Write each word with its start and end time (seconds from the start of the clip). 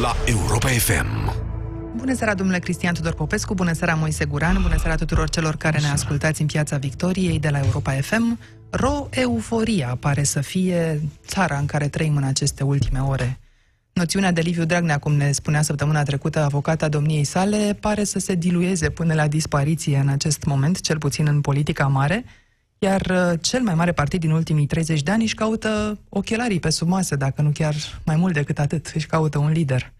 la 0.00 0.16
Europa 0.24 0.68
FM. 0.68 1.32
Bună 1.96 2.14
seara, 2.14 2.34
domnule 2.34 2.58
Cristian 2.58 2.94
Tudor 2.94 3.14
Popescu, 3.14 3.54
bună 3.54 3.72
seara, 3.72 3.94
Moise 3.94 4.24
Guran, 4.24 4.58
bună 4.62 4.76
seara 4.78 4.94
tuturor 4.94 5.28
celor 5.28 5.56
care 5.56 5.80
ne 5.80 5.86
ascultați 5.86 6.40
în 6.40 6.46
Piața 6.46 6.76
Victoriei 6.76 7.38
de 7.38 7.48
la 7.48 7.58
Europa 7.58 7.92
FM. 7.92 8.38
Ro-euforia 8.70 9.96
pare 10.00 10.22
să 10.22 10.40
fie 10.40 11.00
țara 11.26 11.56
în 11.58 11.66
care 11.66 11.88
trăim 11.88 12.16
în 12.16 12.22
aceste 12.22 12.64
ultime 12.64 12.98
ore. 12.98 13.38
Noțiunea 13.92 14.32
de 14.32 14.40
Liviu 14.40 14.64
Dragnea, 14.64 14.98
cum 14.98 15.12
ne 15.12 15.32
spunea 15.32 15.62
săptămâna 15.62 16.02
trecută 16.02 16.40
avocata 16.40 16.88
domniei 16.88 17.24
sale, 17.24 17.76
pare 17.80 18.04
să 18.04 18.18
se 18.18 18.34
dilueze 18.34 18.90
până 18.90 19.14
la 19.14 19.28
dispariție 19.28 19.96
în 19.96 20.08
acest 20.08 20.44
moment, 20.44 20.80
cel 20.80 20.98
puțin 20.98 21.26
în 21.26 21.40
politica 21.40 21.86
mare, 21.86 22.24
iar 22.82 23.06
uh, 23.10 23.38
cel 23.40 23.62
mai 23.62 23.74
mare 23.74 23.92
partid 23.92 24.20
din 24.20 24.30
ultimii 24.30 24.66
30 24.66 25.02
de 25.02 25.10
ani 25.10 25.22
își 25.22 25.34
caută 25.34 25.98
ochelarii 26.08 26.60
pe 26.60 26.70
sub 26.70 26.88
masă, 26.88 27.16
dacă 27.16 27.42
nu 27.42 27.50
chiar 27.50 27.74
mai 28.04 28.16
mult 28.16 28.34
decât 28.34 28.58
atât, 28.58 28.92
își 28.94 29.06
caută 29.06 29.38
un 29.38 29.50
lider. 29.50 29.92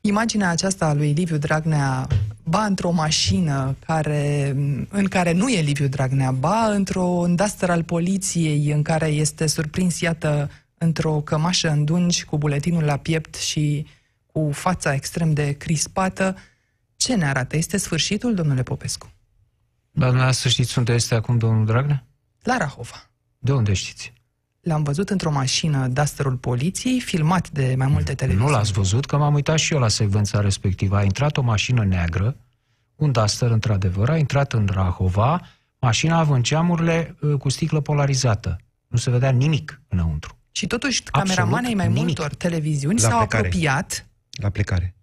Imaginea 0.00 0.48
aceasta 0.48 0.86
a 0.86 0.94
lui 0.94 1.12
Liviu 1.12 1.36
Dragnea, 1.36 2.06
ba 2.42 2.64
într-o 2.64 2.90
mașină 2.90 3.76
care, 3.86 4.54
în 4.88 5.04
care 5.08 5.32
nu 5.32 5.48
e 5.48 5.60
Liviu 5.60 5.86
Dragnea, 5.86 6.30
ba 6.30 6.66
într-o 6.66 7.24
duster 7.28 7.70
al 7.70 7.82
poliției 7.82 8.70
în 8.70 8.82
care 8.82 9.06
este 9.06 9.46
surprins, 9.46 10.00
iată, 10.00 10.50
într-o 10.78 11.12
cămașă 11.12 11.70
în 11.70 11.84
dungi 11.84 12.24
cu 12.24 12.38
buletinul 12.38 12.82
la 12.82 12.96
piept 12.96 13.34
și 13.34 13.86
cu 14.32 14.50
fața 14.52 14.94
extrem 14.94 15.32
de 15.32 15.52
crispată, 15.52 16.36
ce 16.96 17.14
ne 17.14 17.26
arată? 17.26 17.56
Este 17.56 17.76
sfârșitul, 17.76 18.34
domnule 18.34 18.62
Popescu? 18.62 19.12
Dar 19.90 20.32
să 20.32 20.48
știți 20.48 20.78
unde 20.78 20.92
este 20.92 21.14
acum 21.14 21.38
domnul 21.38 21.66
Dragnea? 21.66 22.06
La 22.44 22.56
Rahova. 22.56 23.10
De 23.38 23.52
unde 23.52 23.72
știți? 23.72 24.12
L-am 24.60 24.82
văzut 24.82 25.10
într-o 25.10 25.30
mașină 25.30 25.86
Dusterul 25.88 26.36
poliției, 26.36 27.00
filmat 27.00 27.50
de 27.50 27.74
mai 27.78 27.86
multe 27.86 28.14
televiziuni. 28.14 28.50
Nu 28.50 28.56
l-ați 28.56 28.72
văzut, 28.72 29.06
că 29.06 29.16
m-am 29.16 29.34
uitat 29.34 29.58
și 29.58 29.72
eu 29.72 29.78
la 29.78 29.88
secvența 29.88 30.40
respectivă. 30.40 30.96
A 30.96 31.02
intrat 31.02 31.36
o 31.36 31.42
mașină 31.42 31.84
neagră, 31.84 32.36
un 32.94 33.12
Duster, 33.12 33.50
într-adevăr, 33.50 34.10
a 34.10 34.16
intrat 34.16 34.52
în 34.52 34.68
Rahova, 34.72 35.40
mașina 35.78 36.18
având 36.18 36.42
geamurile 36.44 37.16
uh, 37.20 37.38
cu 37.38 37.48
sticlă 37.48 37.80
polarizată. 37.80 38.58
Nu 38.86 38.98
se 38.98 39.10
vedea 39.10 39.30
nimic 39.30 39.80
înăuntru. 39.88 40.38
Și 40.50 40.66
totuși, 40.66 41.02
cameramanii 41.02 41.74
mai 41.74 41.86
nimic. 41.86 42.02
multor 42.02 42.34
televiziuni 42.34 43.00
La 43.00 43.08
s-au 43.08 43.18
plecare. 43.18 43.46
apropiat 43.46 44.06
La 44.30 44.48
plecare. 44.50 44.94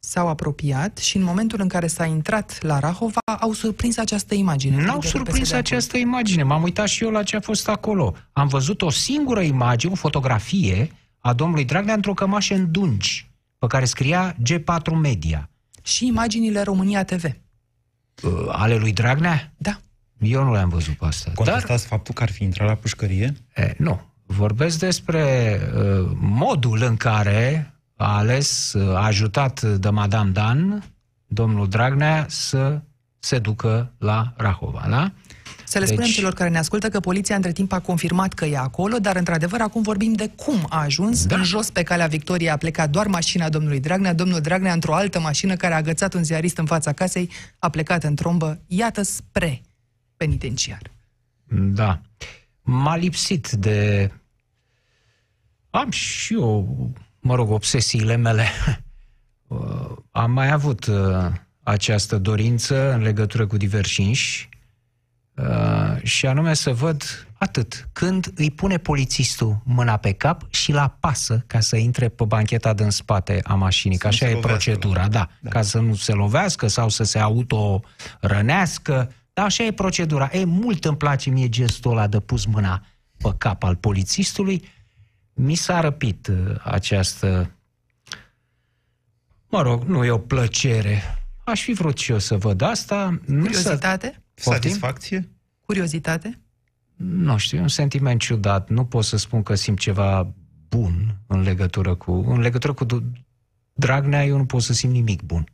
S-au 0.00 0.28
apropiat 0.28 0.98
și 0.98 1.16
în 1.16 1.22
momentul 1.22 1.60
în 1.60 1.68
care 1.68 1.86
s-a 1.86 2.04
intrat 2.04 2.62
la 2.62 2.78
Rahova 2.78 3.20
au 3.40 3.52
surprins 3.52 3.96
această 3.96 4.34
imagine. 4.34 4.74
N-au 4.74 4.82
Liderul 4.84 5.02
surprins 5.02 5.38
PSD 5.38 5.52
acolo. 5.52 5.58
această 5.58 5.96
imagine. 5.96 6.42
M-am 6.42 6.62
uitat 6.62 6.88
și 6.88 7.04
eu 7.04 7.10
la 7.10 7.22
ce 7.22 7.36
a 7.36 7.40
fost 7.40 7.68
acolo. 7.68 8.14
Am 8.32 8.48
văzut 8.48 8.82
o 8.82 8.90
singură 8.90 9.40
imagine, 9.40 9.92
o 9.92 9.96
fotografie 9.96 10.92
a 11.18 11.32
domnului 11.32 11.64
Dragnea 11.64 11.94
într-o 11.94 12.14
cămașă 12.14 12.54
în 12.54 12.70
dungi, 12.72 13.30
pe 13.58 13.66
care 13.66 13.84
scria 13.84 14.34
G4 14.34 14.92
Media. 15.00 15.50
Și 15.82 16.06
imaginile 16.06 16.62
România 16.62 17.04
TV. 17.04 17.24
Uh, 17.24 18.32
Ale 18.48 18.76
lui 18.76 18.92
Dragnea? 18.92 19.52
Da. 19.56 19.80
Eu 20.20 20.44
nu 20.44 20.52
le-am 20.52 20.68
văzut 20.68 20.94
pe 20.94 21.04
astea. 21.04 21.32
Dar 21.32 21.44
Contestați 21.44 21.86
faptul 21.86 22.14
că 22.14 22.22
ar 22.22 22.30
fi 22.30 22.42
intrat 22.42 22.68
la 22.68 22.74
pușcărie? 22.74 23.36
E, 23.54 23.74
nu. 23.78 24.00
Vorbesc 24.26 24.78
despre 24.78 25.58
uh, 25.74 26.10
modul 26.20 26.82
în 26.82 26.96
care 26.96 27.72
a 27.98 28.16
ales, 28.16 28.72
uh, 28.72 28.94
a 28.94 29.04
ajutat 29.04 29.62
de 29.62 29.88
Madame 29.88 30.30
Dan, 30.30 30.84
domnul 31.26 31.68
Dragnea, 31.68 32.26
să 32.28 32.80
se 33.18 33.38
ducă 33.38 33.92
la 33.98 34.32
Rahova, 34.36 34.86
da? 34.88 35.12
Să 35.64 35.78
le 35.78 35.84
Deci- 35.84 35.94
spunem 35.94 36.10
celor 36.10 36.34
care 36.34 36.50
ne 36.50 36.58
ascultă 36.58 36.88
că 36.88 37.00
poliția 37.00 37.36
între 37.36 37.52
timp 37.52 37.72
a 37.72 37.80
confirmat 37.80 38.32
că 38.32 38.44
e 38.44 38.56
acolo, 38.56 38.98
dar 38.98 39.16
într-adevăr 39.16 39.60
acum 39.60 39.82
vorbim 39.82 40.12
de 40.12 40.30
cum 40.36 40.66
a 40.68 40.82
ajuns. 40.82 41.26
Da. 41.26 41.36
În 41.36 41.42
jos 41.42 41.70
pe 41.70 41.82
calea 41.82 42.06
Victoriei 42.06 42.50
a 42.50 42.56
plecat 42.56 42.90
doar 42.90 43.06
mașina 43.06 43.48
domnului 43.48 43.80
Dragnea, 43.80 44.14
domnul 44.14 44.40
Dragnea 44.40 44.72
într-o 44.72 44.94
altă 44.94 45.20
mașină 45.20 45.56
care 45.56 45.74
a 45.74 45.76
agățat 45.76 46.14
un 46.14 46.24
ziarist 46.24 46.58
în 46.58 46.64
fața 46.66 46.92
casei, 46.92 47.30
a 47.58 47.68
plecat 47.68 48.04
în 48.04 48.14
trombă, 48.14 48.60
iată 48.66 49.02
spre 49.02 49.62
penitenciar. 50.16 50.82
Da. 51.50 52.00
M-a 52.62 52.96
lipsit 52.96 53.50
de... 53.50 54.10
Am 55.70 55.90
și 55.90 56.34
eu, 56.34 56.90
mă 57.20 57.34
rog, 57.34 57.50
obsesiile 57.50 58.16
mele. 58.16 58.46
Uh, 59.48 59.96
Am 60.10 60.30
mai 60.30 60.50
avut 60.50 60.86
uh, 60.86 60.96
această 61.62 62.18
dorință 62.18 62.92
în 62.92 63.02
legătură 63.02 63.46
cu 63.46 63.56
diversinși 63.56 64.48
uh, 65.34 66.02
și 66.02 66.26
anume 66.26 66.54
să 66.54 66.72
văd 66.72 67.28
atât. 67.38 67.88
Când 67.92 68.32
îi 68.34 68.50
pune 68.50 68.78
polițistul 68.78 69.60
mâna 69.64 69.96
pe 69.96 70.12
cap 70.12 70.42
și 70.48 70.72
la 70.72 70.96
pasă 71.00 71.44
ca 71.46 71.60
să 71.60 71.76
intre 71.76 72.08
pe 72.08 72.24
bancheta 72.24 72.72
din 72.72 72.90
spate 72.90 73.40
a 73.44 73.54
mașinii, 73.54 73.98
că 73.98 74.10
Să 74.10 74.24
nu 74.24 74.26
așa 74.26 74.26
se 74.26 74.30
e 74.30 74.34
lovească, 74.34 74.70
procedura, 74.70 75.08
da, 75.08 75.28
Da. 75.40 75.50
ca 75.50 75.62
să 75.62 75.78
nu 75.78 75.94
se 75.94 76.12
lovească 76.12 76.66
sau 76.66 76.88
să 76.88 77.04
se 77.04 77.18
auto-rănească, 77.18 79.12
dar 79.32 79.44
așa 79.44 79.64
e 79.64 79.72
procedura. 79.72 80.28
E, 80.32 80.44
mult 80.44 80.84
îmi 80.84 80.96
place 80.96 81.30
mie 81.30 81.48
gestul 81.48 81.90
ăla 81.90 82.06
de 82.06 82.20
pus 82.20 82.44
mâna 82.44 82.82
pe 83.16 83.34
cap 83.38 83.62
al 83.62 83.76
polițistului. 83.76 84.64
Mi 85.40 85.54
s-a 85.54 85.80
răpit 85.80 86.26
uh, 86.26 86.54
această 86.62 87.50
Mă 89.48 89.62
rog, 89.62 89.82
nu 89.82 90.04
e 90.04 90.10
o 90.10 90.18
plăcere. 90.18 91.02
Aș 91.44 91.62
fi 91.62 91.72
vrut 91.72 91.98
și 91.98 92.10
eu 92.10 92.18
să 92.18 92.36
văd 92.36 92.60
asta. 92.60 93.20
Nu, 93.24 93.44
să, 93.44 93.50
Curiozitate? 93.50 94.22
Poftim? 94.34 94.52
Satisfacție? 94.52 95.28
Curiozitate? 95.60 96.40
nu 96.98 97.36
știu, 97.36 97.58
e 97.58 97.60
un 97.60 97.68
sentiment 97.68 98.20
ciudat. 98.20 98.68
Nu 98.68 98.84
pot 98.84 99.04
să 99.04 99.16
spun 99.16 99.42
că 99.42 99.54
simt 99.54 99.78
ceva 99.78 100.32
bun 100.68 101.16
în 101.26 101.40
legătură 101.40 101.94
cu... 101.94 102.12
În 102.12 102.40
legătură 102.40 102.72
cu 102.72 102.84
Du- 102.84 103.12
Dragnea, 103.72 104.24
eu 104.24 104.36
nu 104.36 104.44
pot 104.44 104.62
să 104.62 104.72
simt 104.72 104.92
nimic 104.92 105.22
bun. 105.22 105.48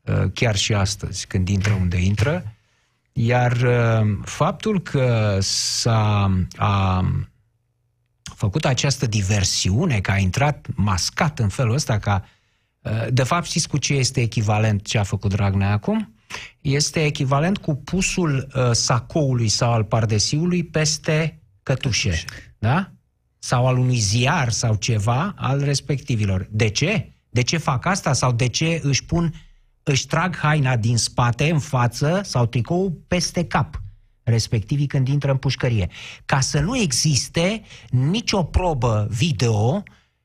Uh, 0.00 0.30
Chiar 0.34 0.56
și 0.56 0.74
astăzi, 0.74 1.26
când 1.26 1.48
intră 1.48 1.72
unde 1.72 1.96
intră. 1.96 2.54
Iar 3.12 3.52
uh, 3.52 4.18
faptul 4.22 4.82
că 4.82 5.38
s-a 5.40 6.32
a 6.56 7.04
făcut 8.36 8.64
această 8.64 9.06
diversiune, 9.06 10.00
că 10.00 10.10
a 10.10 10.16
intrat 10.16 10.66
mascat 10.74 11.38
în 11.38 11.48
felul 11.48 11.74
ăsta, 11.74 11.98
ca 11.98 12.24
Uh, 12.82 13.06
De 13.10 13.22
fapt, 13.22 13.46
știți 13.46 13.68
cu 13.68 13.78
ce 13.78 13.94
este 13.94 14.20
echivalent 14.20 14.86
ce 14.86 14.98
a 14.98 15.02
făcut 15.02 15.30
Dragnea 15.34 15.70
acum? 15.70 16.14
Este 16.60 17.04
echivalent 17.04 17.58
cu 17.58 17.74
pusul 17.74 18.48
uh, 18.54 18.70
sacoului 18.72 19.48
sau 19.48 19.72
al 19.72 19.84
pardesiului 19.84 20.64
peste 20.64 21.42
cătușe. 21.62 22.24
Da? 22.58 22.92
Sau 23.38 23.66
al 23.66 23.78
unui 23.78 23.96
ziar 23.98 24.50
sau 24.50 24.74
ceva 24.74 25.34
al 25.36 25.64
respectivilor. 25.64 26.48
De 26.50 26.68
ce? 26.68 27.12
De 27.30 27.42
ce 27.42 27.56
fac 27.56 27.86
asta? 27.86 28.12
Sau 28.12 28.32
de 28.32 28.46
ce 28.46 28.80
își 28.82 29.04
pun, 29.04 29.34
își 29.82 30.06
trag 30.06 30.36
haina 30.36 30.76
din 30.76 30.96
spate, 30.96 31.50
în 31.50 31.58
față, 31.58 32.20
sau 32.24 32.46
tricou 32.46 33.02
peste 33.06 33.44
cap? 33.44 33.82
Respectivii 34.28 34.86
când 34.86 35.08
intră 35.08 35.30
în 35.30 35.36
pușcărie. 35.36 35.88
Ca 36.24 36.40
să 36.40 36.60
nu 36.60 36.76
existe 36.76 37.62
nicio 37.90 38.42
probă 38.42 39.06
video 39.10 39.82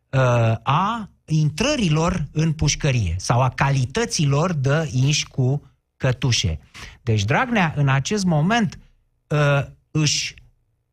uh, 0.09 0.55
a 0.63 1.09
intrărilor 1.25 2.27
în 2.31 2.53
pușcărie 2.53 3.15
sau 3.17 3.41
a 3.41 3.49
calităților 3.49 4.53
de 4.53 4.89
inși 4.91 5.27
cu 5.27 5.71
cătușe. 5.97 6.59
Deci 7.01 7.23
Dragnea 7.23 7.73
în 7.75 7.87
acest 7.87 8.25
moment 8.25 8.79
uh, 9.27 9.65
își 9.91 10.33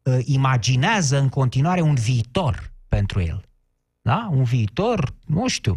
uh, 0.02 0.18
imaginează 0.24 1.18
în 1.18 1.28
continuare 1.28 1.80
un 1.80 1.94
viitor 1.94 2.72
pentru 2.88 3.20
el. 3.20 3.44
Da? 4.02 4.28
Un 4.30 4.42
viitor, 4.42 5.14
nu 5.26 5.48
știu, 5.48 5.74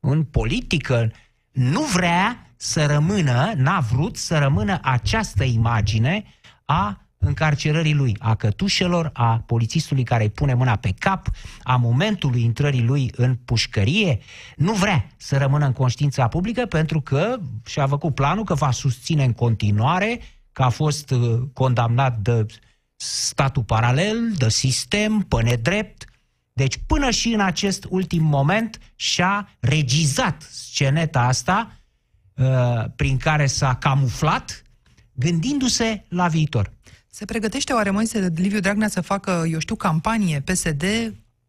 în 0.00 0.24
politică. 0.24 1.12
Nu 1.50 1.82
vrea 1.82 2.50
să 2.56 2.86
rămână, 2.86 3.52
n-a 3.56 3.80
vrut 3.80 4.16
să 4.16 4.38
rămână 4.38 4.78
această 4.82 5.44
imagine 5.44 6.24
a 6.66 7.00
încarcerării 7.18 7.94
lui, 7.94 8.16
a 8.18 8.34
cătușelor, 8.34 9.10
a 9.12 9.42
polițistului 9.46 10.02
care 10.02 10.22
îi 10.22 10.30
pune 10.30 10.54
mâna 10.54 10.76
pe 10.76 10.94
cap, 10.98 11.28
a 11.62 11.76
momentului 11.76 12.42
intrării 12.42 12.82
lui 12.82 13.12
în 13.16 13.34
pușcărie. 13.44 14.18
Nu 14.56 14.72
vrea 14.72 15.06
să 15.16 15.36
rămână 15.36 15.66
în 15.66 15.72
conștiința 15.72 16.28
publică 16.28 16.66
pentru 16.66 17.00
că 17.00 17.36
și-a 17.66 17.86
făcut 17.86 18.14
planul 18.14 18.44
că 18.44 18.54
va 18.54 18.70
susține 18.70 19.24
în 19.24 19.32
continuare 19.32 20.20
că 20.52 20.62
a 20.62 20.68
fost 20.68 21.10
uh, 21.10 21.42
condamnat 21.52 22.18
de 22.18 22.46
statul 22.96 23.62
paralel, 23.62 24.32
de 24.36 24.48
sistem, 24.48 25.20
pe 25.20 25.42
nedrept. 25.42 26.04
Deci 26.52 26.80
până 26.86 27.10
și 27.10 27.28
în 27.28 27.40
acest 27.40 27.86
ultim 27.88 28.22
moment 28.22 28.78
și-a 28.94 29.48
regizat 29.60 30.42
sceneta 30.42 31.20
asta 31.20 31.76
uh, 32.34 32.84
prin 32.96 33.16
care 33.16 33.46
s-a 33.46 33.74
camuflat, 33.74 34.62
gândindu-se 35.16 36.04
la 36.08 36.28
viitor. 36.28 36.72
Se 37.10 37.24
pregătește 37.24 37.72
oare 37.72 37.90
Moise 37.90 38.32
Liviu 38.34 38.60
Dragnea 38.60 38.88
să 38.88 39.00
facă, 39.00 39.44
eu 39.50 39.58
știu, 39.58 39.74
campanie 39.74 40.40
PSD, 40.40 40.84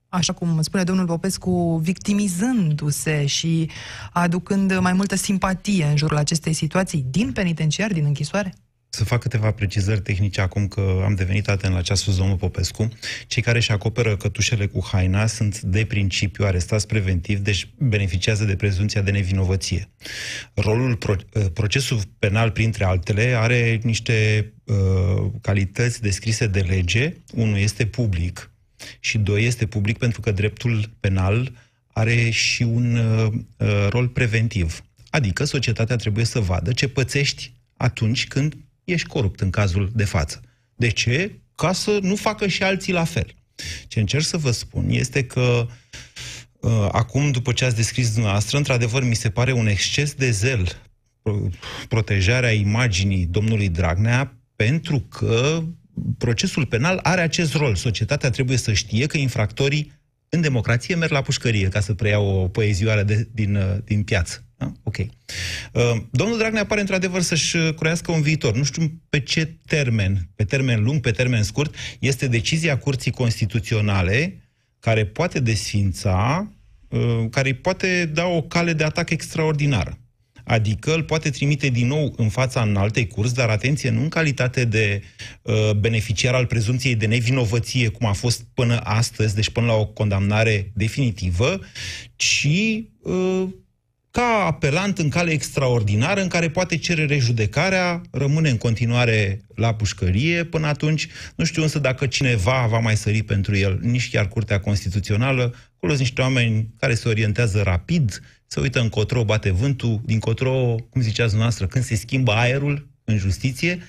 așa 0.10 0.34
cum 0.34 0.62
spune 0.62 0.84
domnul 0.84 1.06
Popescu, 1.06 1.80
victimizându-se 1.84 3.26
și 3.26 3.70
aducând 4.12 4.78
mai 4.80 4.94
multă 4.94 5.16
simpatie 5.16 5.86
în 5.86 5.98
jurul 5.98 6.18
acestei 6.18 6.54
situații 6.54 7.06
din 7.10 7.32
penitenciar, 7.32 7.94
din 7.94 8.06
închisoare? 8.06 8.54
Să 8.98 9.04
fac 9.04 9.22
câteva 9.22 9.52
precizări 9.52 10.02
tehnice 10.02 10.42
acum 10.42 10.68
că 10.68 11.02
am 11.04 11.16
devenit 11.16 11.48
atent 11.48 11.74
la 11.74 11.82
ce 11.82 11.92
a 11.92 11.96
spus 11.96 12.18
domnul 12.18 12.36
Popescu. 12.36 12.90
Cei 13.28 13.42
care 13.42 13.58
își 13.58 13.72
acoperă 13.72 14.18
cătușele 14.18 14.66
cu 14.66 14.86
haina 14.92 15.26
sunt 15.26 15.62
de 15.62 15.86
principiu 15.86 16.46
arestați 16.46 16.88
preventiv, 16.88 17.40
deci 17.40 17.68
beneficiază 17.78 18.44
de 18.46 18.56
prezumția 18.56 19.02
de 19.02 19.12
nevinovăție. 19.12 19.90
Rolul, 20.54 20.96
pro, 20.96 21.16
uh, 21.34 21.46
procesul 21.54 22.00
penal, 22.20 22.52
printre 22.52 22.84
altele, 22.84 23.36
are 23.38 23.80
niște 23.84 24.52
uh, 24.64 25.32
calități 25.42 26.02
descrise 26.02 26.48
de 26.48 26.60
lege. 26.60 27.14
Unul 27.34 27.58
este 27.58 27.86
public 27.86 28.52
și 29.00 29.18
doi 29.18 29.46
este 29.46 29.66
public 29.66 29.98
pentru 29.98 30.22
că 30.22 30.32
dreptul 30.32 30.90
penal 31.00 31.52
are 31.88 32.30
și 32.30 32.64
un 32.64 32.96
uh, 32.96 33.32
uh 33.58 33.88
rol 33.90 34.08
preventiv. 34.08 34.82
Adică 35.10 35.44
societatea 35.44 35.96
trebuie 35.96 36.26
să 36.26 36.40
vadă 36.40 36.72
ce 36.72 36.88
pățești 36.88 37.54
atunci 37.78 38.28
când 38.28 38.56
ești 38.92 39.08
corupt 39.08 39.40
în 39.42 39.50
cazul 39.50 39.92
de 39.96 40.04
față. 40.04 40.42
De 40.76 40.90
ce? 40.90 41.40
Ca 41.56 41.74
să 41.74 42.00
nu 42.02 42.16
facă 42.16 42.48
și 42.48 42.64
alții 42.64 42.94
la 42.94 43.04
fel. 43.04 43.34
Ce 43.88 44.00
încerc 44.00 44.24
să 44.24 44.38
vă 44.38 44.52
spun 44.52 44.90
este 44.90 45.24
că 45.24 45.68
uh, 46.60 46.88
acum, 46.92 47.32
după 47.32 47.52
ce 47.52 47.66
ați 47.66 47.76
descris 47.76 48.14
dumneavoastră, 48.14 48.58
într-adevăr, 48.58 49.04
mi 49.04 49.16
se 49.16 49.30
pare 49.30 49.52
un 49.52 49.68
exces 49.68 50.14
de 50.14 50.32
zel 50.32 50.82
protejarea 51.88 52.52
imaginii 52.52 53.26
domnului 53.26 53.70
Dragnea, 53.70 54.38
pentru 54.56 55.00
că 55.00 55.64
procesul 56.18 56.66
penal 56.66 57.00
are 57.04 57.22
acest 57.22 57.54
rol. 57.54 57.76
Societatea 57.76 58.30
trebuie 58.30 58.58
să 58.58 58.74
știe 58.74 59.06
că 59.06 59.18
infractorii 59.18 59.92
în 60.30 60.42
democrație 60.42 60.96
merg 60.96 61.12
la 61.12 61.22
pușcărie, 61.22 61.68
ca 61.68 61.80
să 61.80 61.94
preiau 61.94 62.26
o 62.26 62.48
poezioară 62.48 63.04
de, 63.04 63.30
din, 63.34 63.56
uh, 63.56 63.78
din 63.84 64.04
piață. 64.04 64.47
Da? 64.58 64.72
Ok. 64.84 64.98
Uh, 64.98 66.02
domnul 66.12 66.38
Dragnea 66.38 66.66
pare 66.66 66.82
într-adevăr 66.82 67.22
să-și 67.22 67.58
croiască 67.58 68.12
un 68.12 68.22
viitor. 68.22 68.56
Nu 68.56 68.64
știu 68.64 69.02
pe 69.10 69.20
ce 69.20 69.58
termen, 69.66 70.30
pe 70.36 70.44
termen 70.44 70.84
lung, 70.84 71.00
pe 71.00 71.12
termen 71.12 71.44
scurt, 71.44 71.76
este 72.00 72.28
decizia 72.28 72.78
Curții 72.78 73.12
Constituționale 73.12 74.42
care 74.80 75.06
poate 75.06 75.40
desfința, 75.40 76.52
uh, 76.88 77.26
care 77.30 77.54
poate 77.54 78.06
da 78.06 78.26
o 78.26 78.42
cale 78.42 78.74
de 78.74 78.84
atac 78.84 79.10
extraordinară. 79.10 80.00
Adică 80.44 80.94
îl 80.94 81.04
poate 81.04 81.30
trimite 81.30 81.68
din 81.68 81.88
nou 81.88 82.14
în 82.18 82.30
fața 82.30 82.62
în 82.62 82.76
altei 82.76 83.08
curs, 83.08 83.32
dar 83.32 83.50
atenție, 83.50 83.90
nu 83.90 84.02
în 84.02 84.10
calitate 84.10 84.66
de 84.66 85.02
uh, 85.42 85.72
beneficiar 85.72 86.34
al 86.34 86.46
prezumției 86.46 86.96
de 86.96 87.06
nevinovăție, 87.06 87.88
cum 87.88 88.08
a 88.08 88.12
fost 88.12 88.44
până 88.54 88.80
astăzi, 88.84 89.36
deci 89.36 89.50
până 89.50 89.66
la 89.66 89.74
o 89.74 89.86
condamnare 89.86 90.72
definitivă, 90.74 91.60
ci 92.16 92.48
uh, 93.02 93.48
ca 94.12 94.44
apelant 94.46 94.98
în 94.98 95.10
cale 95.10 95.32
extraordinară 95.32 96.22
în 96.22 96.28
care 96.28 96.50
poate 96.50 96.78
cere 96.78 97.06
rejudecarea, 97.06 98.02
rămâne 98.12 98.50
în 98.50 98.58
continuare 98.58 99.42
la 99.56 99.74
pușcărie 99.74 100.44
până 100.44 100.68
atunci. 100.68 101.08
Nu 101.36 101.46
știu 101.46 101.62
însă 101.62 101.80
dacă 101.80 102.06
cineva 102.06 102.68
va 102.70 102.80
mai 102.80 102.98
sări 102.98 103.24
pentru 103.24 103.56
el, 103.56 103.80
nici 103.82 104.10
chiar 104.10 104.28
Curtea 104.28 104.60
Constituțională. 104.60 105.42
Acolo 105.76 105.92
sunt 105.92 106.00
niște 106.00 106.22
oameni 106.22 106.74
care 106.80 106.94
se 106.94 107.08
orientează 107.08 107.62
rapid, 107.62 108.22
se 108.48 108.60
uită 108.60 108.80
încotro, 108.80 109.24
bate 109.24 109.52
vântul, 109.52 110.02
dincotro, 110.06 110.76
cum 110.90 111.02
ziceați 111.02 111.30
dumneavoastră, 111.30 111.68
când 111.68 111.84
se 111.84 111.96
schimbă 111.96 112.32
aerul 112.32 112.88
în 113.04 113.18
justiție. 113.18 113.80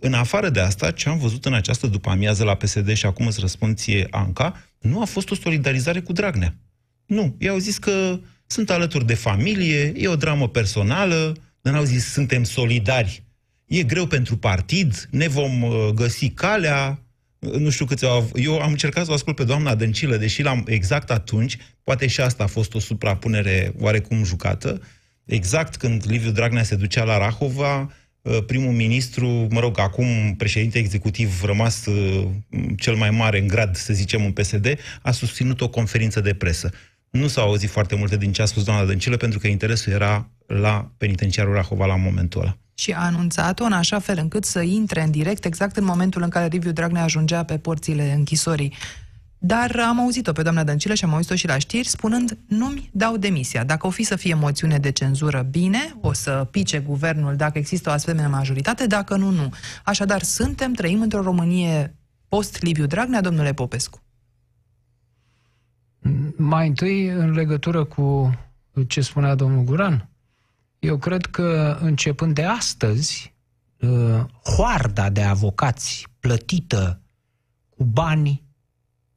În 0.00 0.14
afară 0.14 0.48
de 0.48 0.60
asta, 0.60 0.90
ce 0.90 1.08
am 1.08 1.18
văzut 1.18 1.44
în 1.44 1.54
această 1.54 1.86
după 1.86 2.10
amiază 2.10 2.44
la 2.44 2.54
PSD 2.54 2.92
și 2.92 3.06
acum 3.06 3.26
îți 3.26 3.40
răspund 3.40 3.76
ție, 3.76 4.06
Anca, 4.10 4.64
nu 4.78 5.00
a 5.00 5.04
fost 5.04 5.30
o 5.30 5.34
solidarizare 5.34 6.00
cu 6.00 6.12
Dragnea. 6.12 6.54
Nu, 7.06 7.36
ei 7.38 7.48
au 7.48 7.58
zis 7.58 7.78
că 7.78 8.20
sunt 8.46 8.70
alături 8.70 9.06
de 9.06 9.14
familie, 9.14 9.92
e 9.96 10.08
o 10.08 10.16
dramă 10.16 10.48
personală, 10.48 11.36
dar 11.60 11.72
n-au 11.72 11.84
zis 11.84 12.12
suntem 12.12 12.44
solidari. 12.44 13.22
E 13.66 13.82
greu 13.82 14.06
pentru 14.06 14.36
partid, 14.36 15.08
ne 15.10 15.28
vom 15.28 15.62
uh, 15.62 15.88
găsi 15.94 16.28
calea, 16.28 17.04
nu 17.38 17.70
știu 17.70 17.84
câți 17.84 18.04
au... 18.04 18.30
Eu 18.34 18.60
am 18.60 18.70
încercat 18.70 19.04
să 19.04 19.10
o 19.10 19.14
ascult 19.14 19.36
pe 19.36 19.44
doamna 19.44 19.74
Dăncilă, 19.74 20.16
deși 20.16 20.42
l-am 20.42 20.64
exact 20.66 21.10
atunci, 21.10 21.56
poate 21.82 22.06
și 22.06 22.20
asta 22.20 22.44
a 22.44 22.46
fost 22.46 22.74
o 22.74 22.78
suprapunere 22.78 23.72
oarecum 23.78 24.24
jucată, 24.24 24.80
exact 25.24 25.76
când 25.76 26.04
Liviu 26.06 26.30
Dragnea 26.30 26.62
se 26.62 26.76
ducea 26.76 27.04
la 27.04 27.18
Rahova, 27.18 27.92
uh, 28.22 28.38
primul 28.46 28.72
ministru, 28.72 29.46
mă 29.50 29.60
rog, 29.60 29.78
acum 29.78 30.34
președinte 30.36 30.78
executiv 30.78 31.42
rămas 31.44 31.86
uh, 31.86 32.26
cel 32.78 32.94
mai 32.94 33.10
mare 33.10 33.38
în 33.38 33.46
grad, 33.46 33.76
să 33.76 33.92
zicem, 33.92 34.24
în 34.24 34.32
PSD, 34.32 34.76
a 35.02 35.10
susținut 35.10 35.60
o 35.60 35.68
conferință 35.68 36.20
de 36.20 36.34
presă. 36.34 36.70
Nu 37.14 37.26
s-au 37.26 37.48
auzit 37.48 37.70
foarte 37.70 37.94
multe 37.94 38.16
din 38.16 38.32
ce 38.32 38.42
a 38.42 38.44
spus 38.44 38.64
doamna 38.64 38.84
Dăncilă, 38.84 39.16
pentru 39.16 39.38
că 39.38 39.46
interesul 39.46 39.92
era 39.92 40.30
la 40.46 40.90
penitenciarul 40.96 41.54
Rahova 41.54 41.86
la 41.86 41.96
momentul 41.96 42.40
ăla. 42.40 42.56
Și 42.74 42.92
a 42.92 43.04
anunțat-o 43.04 43.64
în 43.64 43.72
așa 43.72 43.98
fel 43.98 44.18
încât 44.18 44.44
să 44.44 44.60
intre 44.60 45.02
în 45.02 45.10
direct 45.10 45.44
exact 45.44 45.76
în 45.76 45.84
momentul 45.84 46.22
în 46.22 46.28
care 46.28 46.46
Liviu 46.46 46.72
Dragnea 46.72 47.02
ajungea 47.02 47.44
pe 47.44 47.58
porțile 47.58 48.12
închisorii. 48.12 48.72
Dar 49.38 49.80
am 49.88 50.00
auzit-o 50.00 50.32
pe 50.32 50.42
doamna 50.42 50.64
Dăncilă 50.64 50.94
și 50.94 51.04
am 51.04 51.14
auzit-o 51.14 51.34
și 51.34 51.46
la 51.46 51.58
știri 51.58 51.88
spunând 51.88 52.38
nu-mi 52.46 52.90
dau 52.92 53.16
demisia. 53.16 53.64
Dacă 53.64 53.86
o 53.86 53.90
fi 53.90 54.02
să 54.02 54.16
fie 54.16 54.34
moțiune 54.34 54.78
de 54.78 54.90
cenzură, 54.90 55.46
bine, 55.50 55.96
o 56.00 56.12
să 56.12 56.48
pice 56.50 56.78
guvernul 56.78 57.36
dacă 57.36 57.58
există 57.58 57.90
o 57.90 57.92
asemenea 57.92 58.28
majoritate, 58.28 58.86
dacă 58.86 59.16
nu, 59.16 59.30
nu. 59.30 59.52
Așadar, 59.84 60.22
suntem, 60.22 60.72
trăim 60.72 61.00
într-o 61.00 61.22
Românie 61.22 61.96
post-Liviu 62.28 62.86
Dragnea, 62.86 63.20
domnule 63.20 63.52
Popescu. 63.52 64.03
Mai 66.36 66.66
întâi, 66.66 67.06
în 67.06 67.30
legătură 67.30 67.84
cu 67.84 68.34
ce 68.86 69.00
spunea 69.00 69.34
domnul 69.34 69.64
Guran, 69.64 70.08
eu 70.78 70.98
cred 70.98 71.26
că 71.26 71.78
începând 71.80 72.34
de 72.34 72.44
astăzi, 72.44 73.34
uh, 73.80 74.24
hoarda 74.56 75.10
de 75.10 75.22
avocați 75.22 76.06
plătită 76.20 77.00
cu 77.68 77.84
bani 77.84 78.42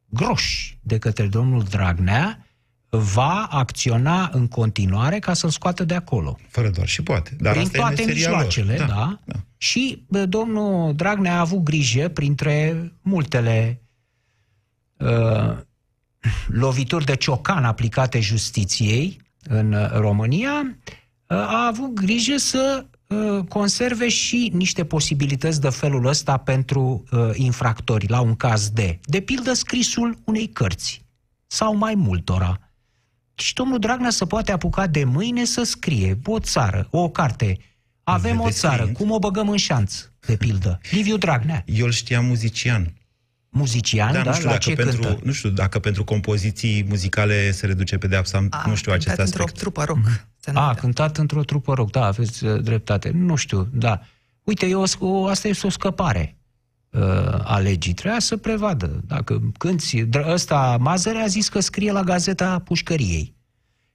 groși 0.10 0.80
de 0.82 0.98
către 0.98 1.28
domnul 1.28 1.64
Dragnea 1.64 2.48
va 2.90 3.48
acționa 3.50 4.30
în 4.34 4.48
continuare 4.48 5.20
ca 5.20 5.34
să-l 5.34 5.50
scoată 5.50 5.84
de 5.84 5.96
acolo. 5.96 6.38
Fără 6.48 6.70
doar 6.70 6.88
și 6.88 7.04
poate. 7.04 7.36
Dar 7.40 7.52
Prin 7.52 7.66
asta 7.66 7.78
toate 7.78 8.04
mijloacele, 8.06 8.78
da, 8.78 8.86
da. 8.86 9.20
da. 9.26 9.36
Și 9.58 10.06
domnul 10.28 10.96
Dragnea 10.96 11.36
a 11.36 11.40
avut 11.40 11.64
grijă, 11.64 12.08
printre 12.08 12.92
multele 13.02 13.82
uh, 14.98 15.58
lovituri 16.48 17.06
de 17.06 17.16
ciocan 17.16 17.64
aplicate 17.64 18.20
justiției 18.20 19.22
în 19.48 19.74
uh, 19.74 19.90
România, 19.92 20.78
uh, 21.28 21.38
a 21.38 21.66
avut 21.66 21.94
grijă 21.94 22.38
să 22.38 22.86
uh, 23.08 23.44
conserve 23.50 24.08
și 24.10 24.52
niște 24.54 24.86
posibilități 24.86 25.62
de 25.62 25.70
felul 25.70 26.06
ăsta 26.06 26.38
pentru 26.38 27.04
infractori, 27.34 28.08
la 28.08 28.22
un 28.22 28.36
caz 28.36 28.70
de, 28.70 29.00
de 29.04 29.20
pildă, 29.20 29.54
scrisul 29.54 30.18
unei 30.24 30.48
cărți 30.48 31.06
sau 31.48 31.76
mai 31.76 31.96
multora. 31.96 32.60
Și 33.36 33.54
domnul 33.54 33.80
Dragnea 33.80 34.10
să 34.10 34.26
poate 34.26 34.52
apuca 34.52 34.88
de 34.88 35.04
mâine 35.04 35.46
să 35.46 35.64
scrie 35.64 36.20
o 36.26 36.40
țară, 36.40 36.88
o 36.92 37.10
carte. 37.10 37.58
Avem 38.04 38.40
o 38.40 38.50
țară, 38.50 38.88
cum 38.88 39.12
o 39.12 39.20
băgăm 39.20 39.50
în 39.50 39.58
șanț, 39.58 40.10
de 40.20 40.36
pildă. 40.36 40.80
Liviu 40.92 41.18
Dragnea. 41.18 41.64
Eu 41.66 41.86
îl 41.86 41.92
știam 41.92 42.26
muzician 42.26 42.94
muzician, 43.58 44.14
da, 44.14 44.22
da? 44.22 44.30
Nu 44.30 44.36
știu, 44.36 44.46
la 44.46 44.52
dacă 44.52 44.70
ce 44.70 44.76
pentru, 44.76 45.02
cântă? 45.02 45.20
Nu 45.24 45.32
știu 45.32 45.50
dacă 45.50 45.80
pentru 45.80 46.04
compoziții 46.04 46.86
muzicale 46.90 47.52
se 47.52 47.66
reduce 47.66 47.98
pedeapsa, 47.98 48.48
A, 48.50 48.64
nu 48.68 48.76
știu 48.76 48.92
acest 48.92 49.20
aspect. 49.20 49.40
într-o 49.40 49.60
trupă 49.60 49.84
rock. 49.84 50.00
Mm-hmm. 50.10 50.54
A, 50.54 50.74
cântat 50.74 51.18
într-o 51.18 51.44
trupă 51.44 51.74
rock, 51.74 51.92
da, 51.92 52.06
aveți 52.06 52.46
uh, 52.46 52.62
dreptate. 52.62 53.12
Nu 53.14 53.36
știu, 53.36 53.68
da. 53.74 54.02
Uite, 54.44 54.66
eu, 54.66 54.86
o, 55.00 55.26
asta 55.26 55.48
este 55.48 55.68
o 55.68 55.70
scăpare 55.70 56.38
uh, 56.90 57.02
a 57.44 57.58
legii. 57.58 57.94
Trebuia 57.94 58.20
să 58.20 58.38
prevadă. 58.38 59.04
Dacă 59.08 59.52
cânti, 59.58 60.06
ăsta, 60.28 60.78
Mazăre 60.80 61.20
a 61.20 61.28
zis 61.28 61.50
că 61.50 61.60
scrie 61.60 61.92
la 61.92 62.04
gazeta 62.04 62.60
pușcăriei. 62.60 63.36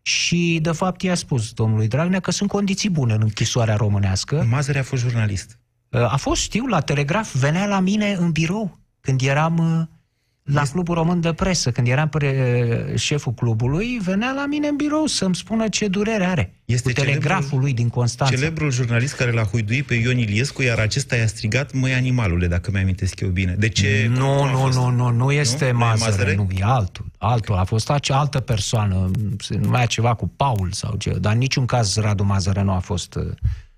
Și, 0.02 0.58
de 0.62 0.72
fapt, 0.72 1.02
i-a 1.02 1.14
spus 1.14 1.52
domnului 1.52 1.88
Dragnea 1.88 2.20
că 2.20 2.30
sunt 2.30 2.48
condiții 2.48 2.90
bune 2.90 3.14
în 3.14 3.20
închisoarea 3.22 3.76
românească. 3.76 4.46
Mazăre 4.48 4.78
a 4.78 4.82
fost 4.82 5.02
jurnalist. 5.02 5.58
Uh, 5.88 6.12
a 6.12 6.16
fost, 6.16 6.40
știu, 6.40 6.66
la 6.66 6.80
telegraf, 6.80 7.34
venea 7.34 7.66
la 7.66 7.80
mine 7.80 8.12
în 8.12 8.30
birou 8.30 8.78
când 9.02 9.20
eram 9.20 9.58
uh, 9.58 9.86
la 10.42 10.60
este... 10.60 10.72
Clubul 10.72 10.94
Român 10.94 11.20
de 11.20 11.32
Presă, 11.32 11.70
când 11.70 11.86
eram 11.88 12.08
pre... 12.08 12.94
șeful 12.96 13.32
clubului, 13.32 13.98
venea 14.04 14.32
la 14.32 14.46
mine 14.46 14.66
în 14.66 14.76
birou 14.76 15.06
să-mi 15.06 15.34
spună 15.34 15.68
ce 15.68 15.88
durere 15.88 16.24
are. 16.24 16.54
Este 16.64 16.92
cu 16.92 17.00
telegraful 17.00 17.40
celebrul, 17.40 17.60
lui 17.60 17.72
din 17.72 17.88
Constanța. 17.88 18.34
Celebrul 18.34 18.70
jurnalist 18.70 19.14
care 19.14 19.30
l-a 19.30 19.42
huiduit 19.42 19.86
pe 19.86 19.94
Ion 19.94 20.18
Iliescu, 20.18 20.62
iar 20.62 20.78
acesta 20.78 21.16
i-a 21.16 21.26
strigat, 21.26 21.72
măi 21.72 21.92
animalule, 21.92 22.46
dacă 22.46 22.70
mi-amintesc 22.70 23.20
eu 23.20 23.28
bine. 23.28 23.54
De 23.58 23.68
ce? 23.68 24.10
Nu, 24.14 24.50
nu, 24.50 24.72
nu, 24.72 24.90
nu, 24.90 25.10
nu 25.10 25.32
este 25.32 25.70
nu? 25.70 25.78
Mazăre, 25.78 26.34
nu, 26.34 26.48
e 26.58 26.62
altul. 26.62 27.04
Altul, 27.18 27.54
a 27.54 27.64
fost 27.64 27.90
acea 27.90 28.18
altă 28.18 28.40
persoană, 28.40 29.10
nu 29.60 29.68
mai 29.68 29.86
ceva 29.86 30.14
cu 30.14 30.32
Paul 30.36 30.72
sau 30.72 30.96
ce, 30.96 31.10
dar 31.10 31.32
în 31.32 31.38
niciun 31.38 31.66
caz 31.66 31.96
Radu 31.96 32.24
Mazăre 32.24 32.62
nu 32.62 32.72
a 32.72 32.78
fost 32.78 33.14
uh, 33.14 33.26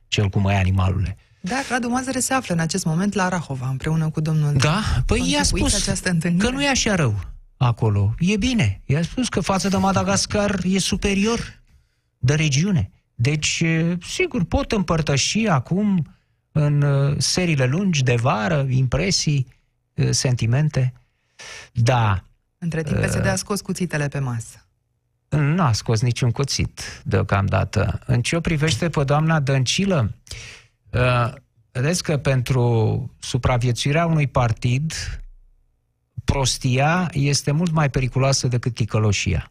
cel 0.08 0.28
cu 0.28 0.38
măi 0.38 0.54
animalule. 0.54 1.16
Dar 1.46 1.64
Radu 1.68 1.88
Mazăre 1.88 2.20
se 2.20 2.34
află 2.34 2.54
în 2.54 2.60
acest 2.60 2.84
moment 2.84 3.14
la 3.14 3.28
Rahova, 3.28 3.68
împreună 3.68 4.10
cu 4.10 4.20
domnul... 4.20 4.54
Da? 4.56 4.82
Păi 5.06 5.30
i-a 5.30 5.42
spus 5.42 5.84
că 6.38 6.50
nu 6.50 6.62
e 6.62 6.68
așa 6.68 6.94
rău 6.94 7.14
acolo. 7.56 8.14
E 8.18 8.36
bine. 8.36 8.80
I-a 8.84 9.02
spus 9.02 9.28
că 9.28 9.40
față 9.40 9.68
de 9.68 9.76
Madagascar 9.76 10.60
e 10.64 10.78
superior 10.78 11.62
de 12.18 12.34
regiune. 12.34 12.90
Deci, 13.14 13.64
sigur, 14.08 14.44
pot 14.44 14.72
împărtăși 14.72 15.46
acum 15.46 16.06
în 16.52 16.82
uh, 16.82 17.14
seriile 17.18 17.66
lungi 17.66 18.02
de 18.02 18.14
vară, 18.14 18.66
impresii, 18.68 19.46
uh, 19.94 20.10
sentimente. 20.10 20.92
Da. 21.72 22.24
Între 22.58 22.82
timp, 22.82 22.98
PSD 22.98 23.26
a 23.26 23.36
scos 23.36 23.60
cuțitele 23.60 24.08
pe 24.08 24.18
masă. 24.18 24.66
Nu 25.28 25.62
a 25.62 25.72
scos 25.72 26.00
niciun 26.00 26.30
cuțit 26.30 27.02
deocamdată. 27.04 28.00
În 28.06 28.22
ce 28.22 28.36
o 28.36 28.40
privește 28.40 28.88
pe 28.88 29.04
doamna 29.04 29.40
Dăncilă, 29.40 30.14
vedeți 31.72 32.02
că 32.02 32.16
pentru 32.16 33.14
supraviețuirea 33.20 34.06
unui 34.06 34.26
partid, 34.26 34.92
prostia 36.24 37.08
este 37.12 37.50
mult 37.50 37.70
mai 37.72 37.90
periculoasă 37.90 38.48
decât 38.48 38.74
ticăloșia. 38.74 39.48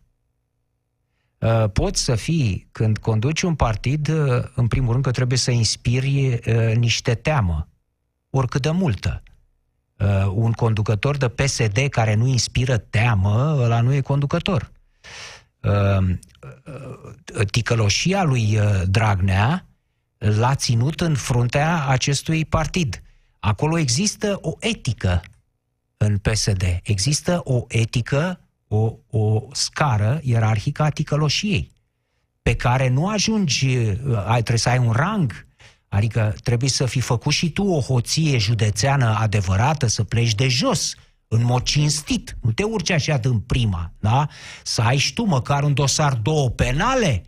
Uh, 1.43 1.69
poți 1.73 2.03
să 2.03 2.15
fii, 2.15 2.67
când 2.71 2.97
conduci 2.97 3.41
un 3.41 3.55
partid, 3.55 4.07
uh, 4.07 4.43
în 4.55 4.67
primul 4.67 4.91
rând 4.91 5.03
că 5.03 5.12
trebuie 5.12 5.38
să 5.38 5.51
inspiri 5.51 6.27
uh, 6.33 6.75
niște 6.75 7.13
teamă, 7.13 7.67
oricât 8.29 8.62
de 8.62 8.69
multă. 8.69 9.23
Un 10.33 10.51
conducător 10.51 11.17
de 11.17 11.27
PSD 11.27 11.77
care 11.89 12.13
nu 12.13 12.27
inspiră 12.27 12.77
teamă, 12.77 13.57
ăla 13.59 13.81
nu 13.81 13.93
e 13.93 14.01
conducător. 14.01 14.71
Ticăloșia 17.51 18.23
lui 18.23 18.59
Dragnea 18.85 19.67
l-a 20.29 20.55
ținut 20.55 21.01
în 21.01 21.15
fruntea 21.15 21.87
acestui 21.87 22.45
partid. 22.45 23.01
Acolo 23.39 23.77
există 23.77 24.37
o 24.41 24.51
etică 24.59 25.21
în 25.97 26.17
PSD. 26.17 26.79
Există 26.83 27.41
o 27.43 27.65
etică 27.67 28.39
o, 28.67 28.93
o 29.09 29.41
scară 29.51 30.19
ierarhică 30.23 30.83
a 30.83 30.89
ticăloșiei, 30.89 31.71
pe 32.41 32.55
care 32.55 32.89
nu 32.89 33.07
ajungi, 33.07 33.77
ai, 34.25 34.33
trebuie 34.33 34.57
să 34.57 34.69
ai 34.69 34.77
un 34.77 34.91
rang, 34.91 35.47
adică 35.87 36.35
trebuie 36.43 36.69
să 36.69 36.85
fi 36.85 36.99
făcut 36.99 37.33
și 37.33 37.51
tu 37.51 37.63
o 37.63 37.79
hoție 37.79 38.37
județeană 38.37 39.15
adevărată, 39.19 39.87
să 39.87 40.03
pleci 40.03 40.35
de 40.35 40.47
jos, 40.47 40.95
în 41.27 41.43
mod 41.43 41.63
cinstit, 41.63 42.37
nu 42.41 42.51
te 42.51 42.63
urci 42.63 42.89
așa 42.89 43.19
în 43.21 43.39
prima, 43.39 43.91
da? 43.99 44.27
Să 44.63 44.81
ai 44.81 44.97
și 44.97 45.13
tu 45.13 45.23
măcar 45.23 45.63
un 45.63 45.73
dosar 45.73 46.13
două 46.13 46.49
penale, 46.49 47.23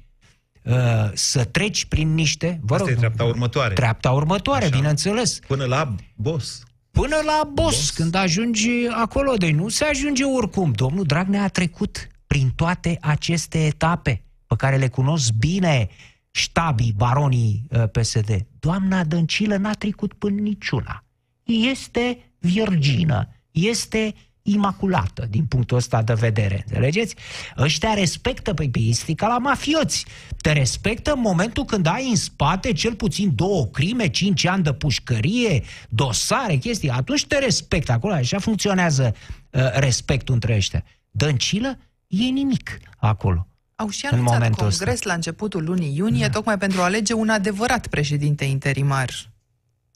uh, 0.65 0.75
să 1.13 1.43
treci 1.43 1.86
prin 1.86 2.13
niște... 2.13 2.60
Vă 2.63 2.77
rog, 2.77 2.88
Asta 2.88 2.91
e 2.91 2.95
treapta 2.95 3.24
următoare. 3.24 3.74
Treapta 3.74 4.12
următoare, 4.12 4.65
Așa. 4.65 4.75
bineînțeles. 4.75 5.39
Până 5.48 5.65
la 5.65 5.95
boss. 6.15 6.63
Până 6.91 7.15
la 7.25 7.50
boss, 7.53 7.75
boss, 7.75 7.89
când 7.89 8.15
ajungi 8.15 8.69
acolo, 8.91 9.34
de 9.34 9.51
nu 9.51 9.69
se 9.69 9.84
ajunge 9.84 10.24
oricum. 10.24 10.72
Domnul 10.72 11.03
Dragnea 11.03 11.43
a 11.43 11.48
trecut 11.48 12.07
prin 12.27 12.50
toate 12.55 12.98
aceste 13.01 13.65
etape 13.65 14.24
pe 14.48 14.55
care 14.55 14.77
le 14.77 14.88
cunosc 14.88 15.31
bine 15.31 15.89
ștabii, 16.31 16.93
baronii 16.98 17.67
uh, 17.69 17.84
PSD. 17.91 18.45
Doamna 18.60 19.03
Dăncilă 19.03 19.55
n-a 19.55 19.74
trecut 19.74 20.13
până 20.13 20.41
niciuna. 20.41 21.03
Este 21.43 22.34
virgină, 22.39 23.27
este 23.51 24.13
imaculată 24.47 25.27
din 25.29 25.45
punctul 25.45 25.77
ăsta 25.77 26.01
de 26.01 26.13
vedere. 26.13 26.63
Înțelegeți? 26.67 27.15
Ăștia 27.57 27.93
respectă, 27.93 28.53
pe 28.53 28.69
păi, 28.71 28.89
este 28.89 29.13
ca 29.13 29.27
la 29.27 29.37
mafioți. 29.37 30.05
Te 30.41 30.51
respectă 30.51 31.13
în 31.13 31.19
momentul 31.19 31.65
când 31.65 31.85
ai 31.87 32.09
în 32.09 32.15
spate 32.15 32.73
cel 32.73 32.95
puțin 32.95 33.35
două 33.35 33.65
crime, 33.65 34.07
cinci 34.07 34.45
ani 34.45 34.63
de 34.63 34.73
pușcărie, 34.73 35.63
dosare, 35.89 36.55
chestii. 36.55 36.89
Atunci 36.89 37.25
te 37.25 37.39
respectă. 37.39 37.91
Acolo 37.91 38.13
așa 38.13 38.39
funcționează 38.39 39.15
uh, 39.49 39.61
respectul 39.73 40.33
între 40.33 40.55
ăștia. 40.55 40.83
Dăncilă 41.11 41.77
e 42.07 42.23
nimic 42.23 42.77
acolo. 42.97 43.47
Au 43.75 43.89
și 43.89 44.05
anunțat 44.05 44.55
congres 44.55 44.81
ăsta. 44.81 45.09
la 45.09 45.13
începutul 45.13 45.63
lunii 45.63 45.95
iunie, 45.95 46.25
da. 46.25 46.29
tocmai 46.29 46.57
pentru 46.57 46.81
a 46.81 46.83
alege 46.83 47.13
un 47.13 47.29
adevărat 47.29 47.87
președinte 47.87 48.45
interimar 48.45 49.33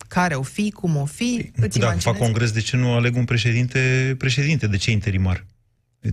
care 0.10 0.36
o 0.36 0.42
fi, 0.42 0.72
cum 0.72 0.96
o 0.96 1.06
fi, 1.06 1.52
păi, 1.56 1.68
îți 1.68 1.80
Dacă 1.80 2.00
fac 2.00 2.18
congres, 2.18 2.52
de 2.52 2.60
ce 2.60 2.78
nu 2.78 2.94
aleg 2.94 3.16
un 3.16 3.26
președinte, 3.26 4.16
președinte? 4.18 4.68
De 4.68 4.78
ce 4.78 4.92
interimar? 4.92 5.46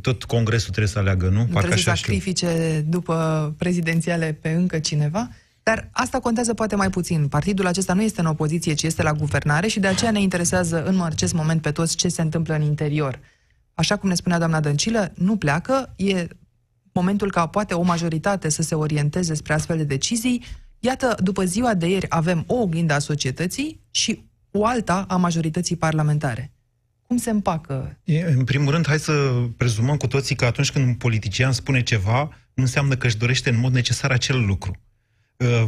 Tot 0.00 0.24
congresul 0.24 0.70
trebuie 0.70 0.92
să 0.92 0.98
aleagă, 0.98 1.28
nu? 1.28 1.38
nu 1.38 1.44
Parcă 1.44 1.58
trebuie 1.58 1.78
să 1.78 1.92
sacrifice 1.94 2.46
știu. 2.46 2.90
după 2.90 3.54
prezidențiale 3.58 4.38
pe 4.40 4.48
încă 4.48 4.78
cineva? 4.78 5.30
Dar 5.62 5.88
asta 5.92 6.20
contează 6.20 6.54
poate 6.54 6.76
mai 6.76 6.90
puțin. 6.90 7.28
Partidul 7.28 7.66
acesta 7.66 7.92
nu 7.92 8.02
este 8.02 8.20
în 8.20 8.26
opoziție, 8.26 8.74
ci 8.74 8.82
este 8.82 9.02
la 9.02 9.12
guvernare 9.12 9.66
și 9.66 9.80
de 9.80 9.86
aceea 9.86 10.10
ne 10.10 10.20
interesează 10.20 10.84
în 10.84 11.00
acest 11.02 11.32
moment 11.32 11.62
pe 11.62 11.70
toți 11.70 11.96
ce 11.96 12.08
se 12.08 12.22
întâmplă 12.22 12.54
în 12.54 12.62
interior. 12.62 13.20
Așa 13.74 13.96
cum 13.96 14.08
ne 14.08 14.14
spunea 14.14 14.38
doamna 14.38 14.60
Dăncilă, 14.60 15.12
nu 15.14 15.36
pleacă, 15.36 15.94
e 15.96 16.26
momentul 16.92 17.30
ca 17.30 17.46
poate 17.46 17.74
o 17.74 17.82
majoritate 17.82 18.48
să 18.48 18.62
se 18.62 18.74
orienteze 18.74 19.34
spre 19.34 19.52
astfel 19.52 19.76
de 19.76 19.84
decizii, 19.84 20.44
Iată, 20.80 21.16
după 21.22 21.44
ziua 21.44 21.74
de 21.74 21.88
ieri 21.88 22.06
avem 22.08 22.44
o 22.46 22.54
oglindă 22.54 22.92
a 22.92 22.98
societății 22.98 23.80
și 23.90 24.24
o 24.50 24.66
alta 24.66 25.04
a 25.08 25.16
majorității 25.16 25.76
parlamentare. 25.76 26.52
Cum 27.06 27.16
se 27.16 27.30
împacă? 27.30 27.98
E, 28.04 28.24
în 28.24 28.44
primul 28.44 28.72
rând, 28.72 28.86
hai 28.86 28.98
să 28.98 29.44
prezumăm 29.56 29.96
cu 29.96 30.06
toții 30.06 30.36
că 30.36 30.44
atunci 30.44 30.70
când 30.72 30.86
un 30.86 30.94
politician 30.94 31.52
spune 31.52 31.82
ceva, 31.82 32.22
nu 32.54 32.62
înseamnă 32.62 32.96
că 32.96 33.06
își 33.06 33.16
dorește 33.16 33.50
în 33.50 33.58
mod 33.58 33.72
necesar 33.72 34.10
acel 34.10 34.44
lucru. 34.44 34.80
Ă, 35.40 35.66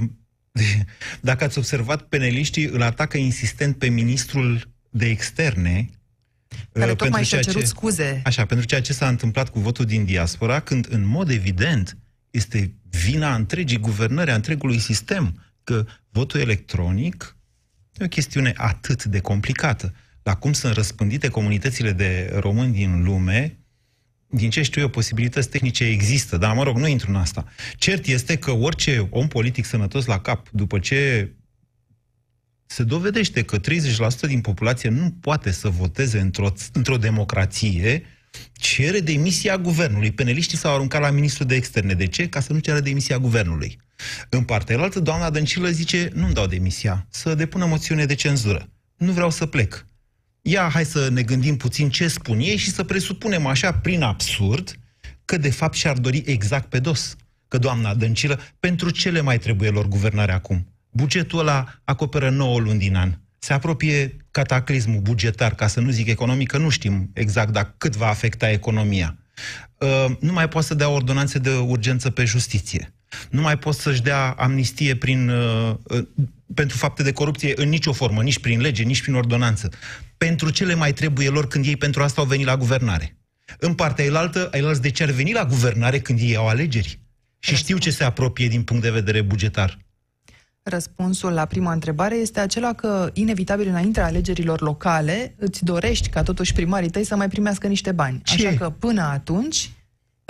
dacă 1.20 1.44
ați 1.44 1.58
observat, 1.58 2.02
peneliștii 2.02 2.64
îl 2.64 2.82
atacă 2.82 3.16
insistent 3.16 3.76
pe 3.76 3.88
ministrul 3.88 4.68
de 4.90 5.06
externe 5.06 5.90
care 6.72 6.90
ă, 6.90 6.94
tocmai 6.94 7.24
și-a 7.24 7.40
cerut 7.40 7.60
ce, 7.60 7.66
scuze. 7.66 8.20
Așa, 8.24 8.44
pentru 8.44 8.66
ceea 8.66 8.80
ce 8.80 8.92
s-a 8.92 9.08
întâmplat 9.08 9.48
cu 9.48 9.58
votul 9.58 9.84
din 9.84 10.04
diaspora, 10.04 10.60
când, 10.60 10.86
în 10.90 11.06
mod 11.06 11.30
evident, 11.30 11.96
este 12.30 12.74
vina 12.90 13.34
întregii 13.34 13.78
guvernări, 13.78 14.30
a 14.30 14.34
întregului 14.34 14.78
sistem, 14.78 15.42
că 15.64 15.86
votul 16.10 16.40
electronic 16.40 17.36
e 17.92 18.04
o 18.04 18.08
chestiune 18.08 18.52
atât 18.56 19.04
de 19.04 19.20
complicată. 19.20 19.94
La 20.22 20.34
cum 20.34 20.52
sunt 20.52 20.74
răspândite 20.74 21.28
comunitățile 21.28 21.92
de 21.92 22.36
români 22.40 22.72
din 22.72 23.02
lume, 23.02 23.58
din 24.30 24.50
ce 24.50 24.62
știu 24.62 24.80
eu, 24.80 24.88
posibilități 24.88 25.48
tehnice 25.48 25.84
există, 25.84 26.36
dar 26.36 26.54
mă 26.54 26.62
rog, 26.62 26.76
nu 26.76 26.86
intru 26.86 27.10
în 27.10 27.16
asta. 27.16 27.44
Cert 27.76 28.06
este 28.06 28.38
că 28.38 28.50
orice 28.50 29.08
om 29.10 29.28
politic 29.28 29.64
sănătos 29.64 30.04
la 30.04 30.20
cap, 30.20 30.48
după 30.48 30.78
ce 30.78 31.32
se 32.66 32.82
dovedește 32.82 33.42
că 33.42 33.58
30% 33.58 33.62
din 34.20 34.40
populație 34.40 34.88
nu 34.88 35.10
poate 35.20 35.50
să 35.50 35.68
voteze 35.68 36.20
într-o, 36.20 36.52
într-o 36.72 36.96
democrație, 36.96 38.02
cere 38.52 39.00
demisia 39.00 39.58
guvernului. 39.58 40.10
Peneliștii 40.10 40.58
s-au 40.58 40.74
aruncat 40.74 41.00
la 41.00 41.10
ministrul 41.10 41.46
de 41.46 41.54
externe. 41.54 41.94
De 41.94 42.06
ce? 42.06 42.28
Ca 42.28 42.40
să 42.40 42.52
nu 42.52 42.58
ceară 42.58 42.80
demisia 42.80 43.18
guvernului. 43.18 43.78
În 44.28 44.42
partea 44.44 44.78
altă, 44.78 45.00
doamna 45.00 45.30
Dăncilă 45.30 45.68
zice, 45.68 46.10
nu-mi 46.14 46.32
dau 46.32 46.46
demisia, 46.46 47.06
să 47.10 47.34
depună 47.34 47.66
moțiune 47.66 48.04
de 48.04 48.14
cenzură. 48.14 48.68
Nu 48.96 49.12
vreau 49.12 49.30
să 49.30 49.46
plec. 49.46 49.86
Ia, 50.42 50.68
hai 50.72 50.84
să 50.84 51.08
ne 51.08 51.22
gândim 51.22 51.56
puțin 51.56 51.90
ce 51.90 52.08
spun 52.08 52.38
ei 52.38 52.56
și 52.56 52.70
să 52.70 52.84
presupunem 52.84 53.46
așa, 53.46 53.72
prin 53.72 54.02
absurd, 54.02 54.78
că 55.24 55.36
de 55.36 55.50
fapt 55.50 55.74
și-ar 55.74 55.98
dori 55.98 56.22
exact 56.26 56.68
pe 56.68 56.78
dos. 56.78 57.16
Că 57.48 57.58
doamna 57.58 57.94
Dăncilă, 57.94 58.40
pentru 58.60 58.90
ce 58.90 59.10
le 59.10 59.20
mai 59.20 59.38
trebuie 59.38 59.70
lor 59.70 59.88
guvernare 59.88 60.32
acum? 60.32 60.74
Bugetul 60.90 61.38
ăla 61.38 61.80
acoperă 61.84 62.30
9 62.30 62.58
luni 62.58 62.78
din 62.78 62.96
an 62.96 63.18
se 63.38 63.52
apropie 63.52 64.16
cataclismul 64.30 65.00
bugetar, 65.00 65.54
ca 65.54 65.66
să 65.66 65.80
nu 65.80 65.90
zic 65.90 66.08
economic, 66.08 66.48
că 66.48 66.58
nu 66.58 66.68
știm 66.68 67.10
exact 67.14 67.52
dacă 67.52 67.74
cât 67.78 67.96
va 67.96 68.06
afecta 68.06 68.50
economia. 68.50 69.18
Uh, 69.78 70.16
nu 70.20 70.32
mai 70.32 70.48
poate 70.48 70.66
să 70.66 70.74
dea 70.74 70.88
ordonanțe 70.88 71.38
de 71.38 71.50
urgență 71.50 72.10
pe 72.10 72.24
justiție. 72.24 72.92
Nu 73.30 73.40
mai 73.40 73.58
poate 73.58 73.78
să-și 73.78 74.02
dea 74.02 74.30
amnistie 74.30 74.96
prin, 74.96 75.28
uh, 75.28 75.74
uh, 75.82 76.06
pentru 76.54 76.76
fapte 76.76 77.02
de 77.02 77.12
corupție 77.12 77.52
în 77.56 77.68
nicio 77.68 77.92
formă, 77.92 78.22
nici 78.22 78.38
prin 78.38 78.60
lege, 78.60 78.82
nici 78.82 79.02
prin 79.02 79.14
ordonanță. 79.14 79.68
Pentru 80.16 80.50
ce 80.50 80.64
le 80.64 80.74
mai 80.74 80.92
trebuie 80.92 81.28
lor 81.28 81.48
când 81.48 81.66
ei 81.66 81.76
pentru 81.76 82.02
asta 82.02 82.20
au 82.20 82.26
venit 82.26 82.46
la 82.46 82.56
guvernare? 82.56 83.16
În 83.58 83.74
partea 83.74 84.04
elaltă, 84.04 84.48
elalți 84.52 84.82
de 84.82 84.90
ce 84.90 85.02
ar 85.02 85.10
veni 85.10 85.32
la 85.32 85.44
guvernare 85.44 86.00
când 86.00 86.18
ei 86.20 86.36
au 86.36 86.48
alegeri? 86.48 87.00
Și 87.38 87.56
știu 87.56 87.78
ce 87.78 87.90
se 87.90 88.04
apropie 88.04 88.48
din 88.48 88.62
punct 88.62 88.82
de 88.82 88.90
vedere 88.90 89.22
bugetar. 89.22 89.78
Răspunsul 90.62 91.32
la 91.32 91.44
prima 91.44 91.72
întrebare 91.72 92.14
este 92.14 92.40
acela 92.40 92.72
că, 92.72 93.10
inevitabil, 93.12 93.68
înaintea 93.68 94.04
alegerilor 94.04 94.60
locale, 94.60 95.34
îți 95.38 95.64
dorești 95.64 96.08
ca 96.08 96.22
totuși 96.22 96.52
primarii 96.52 96.90
tăi 96.90 97.04
să 97.04 97.16
mai 97.16 97.28
primească 97.28 97.66
niște 97.66 97.92
bani. 97.92 98.20
Ce? 98.24 98.46
Așa 98.46 98.56
că, 98.56 98.70
până 98.70 99.02
atunci, 99.02 99.70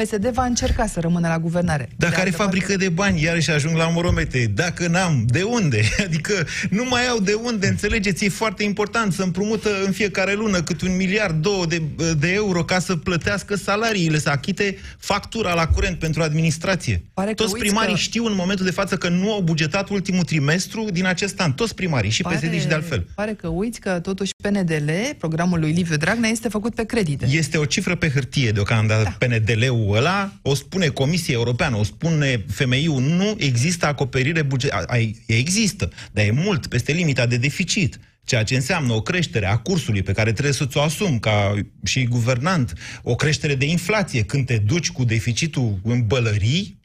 PSD 0.03 0.27
va 0.27 0.45
încerca 0.45 0.87
să 0.87 1.01
rămână 1.01 1.29
la 1.29 1.39
guvernare. 1.39 1.89
Dacă 1.97 2.15
de 2.15 2.21
are 2.21 2.31
fabrică 2.31 2.67
parte... 2.67 2.85
de 2.85 2.89
bani, 2.89 3.23
iarăși 3.23 3.51
ajung 3.51 3.77
la 3.77 3.89
moromete. 3.89 4.51
Dacă 4.55 4.89
n-am, 4.89 5.25
de 5.27 5.43
unde? 5.43 5.83
Adică 6.07 6.47
nu 6.71 6.85
mai 6.85 7.09
au 7.09 7.19
de 7.19 7.33
unde, 7.33 7.67
înțelegeți? 7.67 8.25
E 8.25 8.29
foarte 8.29 8.63
important 8.63 9.13
să 9.13 9.23
împrumută 9.23 9.69
în 9.87 9.93
fiecare 9.93 10.35
lună 10.35 10.63
cât 10.63 10.81
un 10.81 10.97
miliard, 10.97 11.43
două 11.43 11.67
de, 11.67 11.83
de 12.19 12.33
euro 12.33 12.65
ca 12.65 12.79
să 12.79 12.97
plătească 12.97 13.57
salariile, 13.57 14.19
să 14.19 14.29
achite 14.31 14.77
factura 14.99 15.55
la 15.55 15.67
curent 15.67 15.99
pentru 15.99 16.23
administrație. 16.23 17.03
Pare 17.15 17.35
Toți 17.35 17.57
primarii 17.57 17.95
că... 17.95 17.99
știu 17.99 18.25
în 18.25 18.35
momentul 18.35 18.65
de 18.65 18.71
față 18.71 18.97
că 18.97 19.09
nu 19.09 19.33
au 19.33 19.41
bugetat 19.41 19.89
ultimul 19.89 20.25
trimestru 20.25 20.87
din 20.93 21.07
acest 21.07 21.41
an. 21.41 21.53
Toți 21.53 21.75
primarii, 21.75 22.11
și 22.11 22.23
pare, 22.23 22.37
PSD 22.37 22.61
și 22.61 22.67
de 22.67 22.75
altfel. 22.75 23.07
Pare 23.15 23.33
că 23.33 23.49
uiți 23.49 23.81
că 23.81 23.91
totuși 23.91 24.33
PNDL, 24.43 24.91
programul 25.19 25.61
lui 25.61 25.73
Liviu 25.73 25.97
Dragnea, 25.97 26.31
este 26.31 26.49
făcut 26.49 26.75
pe 26.75 26.85
credite. 26.85 27.27
Este 27.31 27.59
o 27.59 27.65
cifră 27.65 27.95
pe 27.95 28.11
hârtie 28.11 28.51
deocamdată. 28.51 29.17
Da. 29.19 29.27
PNDL-ul 29.27 29.87
CFM-ul 29.89 29.97
ăla, 29.97 30.33
o 30.43 30.55
spune 30.55 30.89
Comisia 30.89 31.35
Europeană, 31.35 31.77
o 31.77 31.83
spune 31.83 32.45
FMI-ul, 32.49 33.03
nu 33.03 33.35
există 33.39 33.87
acoperire 33.87 34.43
bugetară. 34.43 34.87
Există, 35.27 35.91
dar 36.13 36.25
e 36.25 36.31
mult 36.31 36.67
peste 36.67 36.93
limita 36.93 37.27
de 37.27 37.37
deficit 37.37 37.99
ceea 38.25 38.43
ce 38.43 38.55
înseamnă 38.55 38.93
o 38.93 39.03
creștere 39.03 39.47
a 39.47 39.57
cursului 39.57 40.03
pe 40.03 40.13
care 40.13 40.33
trebuie 40.33 40.55
să-ți 40.55 40.77
o 40.77 40.83
asumi 40.83 41.21
ca 41.21 41.55
și 41.85 42.05
guvernant, 42.05 42.73
o 43.03 43.15
creștere 43.15 43.55
de 43.55 43.65
inflație. 43.65 44.25
Când 44.25 44.47
te 44.47 44.59
duci 44.59 44.91
cu 44.91 45.05
deficitul 45.05 45.81
în 45.83 46.07
bălării, 46.07 46.81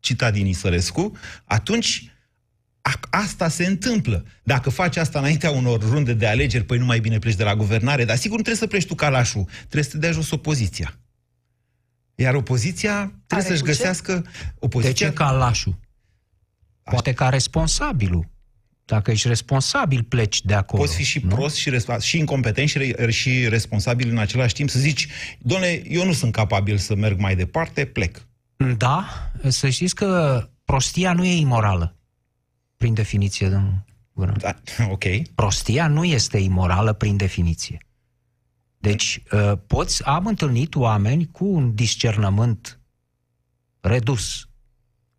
citat 0.00 0.32
din 0.32 0.46
Isărescu, 0.46 1.16
atunci 1.44 2.10
asta 3.10 3.48
se 3.48 3.66
întâmplă. 3.66 4.24
Dacă 4.42 4.70
faci 4.70 4.96
asta 4.96 5.18
înaintea 5.18 5.50
unor 5.50 5.80
runde 5.80 6.12
de 6.12 6.26
alegeri, 6.26 6.64
păi 6.64 6.78
nu 6.78 6.84
mai 6.84 7.00
bine 7.00 7.18
pleci 7.18 7.34
de 7.34 7.44
la 7.44 7.56
guvernare, 7.56 8.04
dar 8.04 8.16
sigur 8.16 8.36
nu 8.36 8.42
trebuie 8.42 8.62
să 8.62 8.66
pleci 8.66 8.86
tu 8.86 8.94
calașul, 8.94 9.44
trebuie 9.58 9.82
să 9.82 9.90
te 9.90 9.98
dea 9.98 10.12
jos 10.12 10.30
opoziția. 10.30 10.98
Iar 12.16 12.34
opoziția 12.34 13.12
trebuie 13.26 13.48
să-și 13.48 13.62
găsească... 13.62 14.24
Opoziția... 14.58 15.06
De 15.06 15.12
ce 15.12 15.18
calașul? 15.18 15.78
Poate 16.82 17.12
ca 17.12 17.28
responsabilul. 17.28 18.28
Dacă 18.84 19.10
ești 19.10 19.28
responsabil, 19.28 20.02
pleci 20.02 20.42
de 20.42 20.54
acolo. 20.54 20.82
Poți 20.82 20.94
fi 20.94 21.04
și 21.04 21.18
nu? 21.18 21.34
prost 21.34 21.56
și, 21.56 21.78
și 22.00 22.18
incompetent 22.18 22.68
și, 22.68 22.78
re- 22.78 23.10
și 23.10 23.48
responsabil 23.48 24.10
în 24.10 24.18
același 24.18 24.54
timp 24.54 24.70
să 24.70 24.78
zici, 24.78 25.08
domnule, 25.38 25.82
eu 25.88 26.04
nu 26.04 26.12
sunt 26.12 26.32
capabil 26.32 26.76
să 26.76 26.94
merg 26.94 27.18
mai 27.18 27.36
departe, 27.36 27.84
plec. 27.84 28.26
Da, 28.76 29.06
să 29.48 29.68
știți 29.68 29.94
că 29.94 30.42
prostia 30.64 31.12
nu 31.12 31.24
e 31.24 31.36
imorală, 31.36 31.96
prin 32.76 32.94
definiție. 32.94 33.84
Bună. 34.12 34.32
Da, 34.38 34.54
ok. 34.94 35.04
Prostia 35.34 35.86
nu 35.86 36.04
este 36.04 36.38
imorală 36.38 36.92
prin 36.92 37.16
definiție. 37.16 37.85
Deci, 38.86 39.22
uh, 39.32 39.52
poți, 39.66 40.04
am 40.04 40.26
întâlnit 40.26 40.74
oameni 40.74 41.28
cu 41.30 41.44
un 41.44 41.74
discernământ 41.74 42.80
redus, 43.80 44.48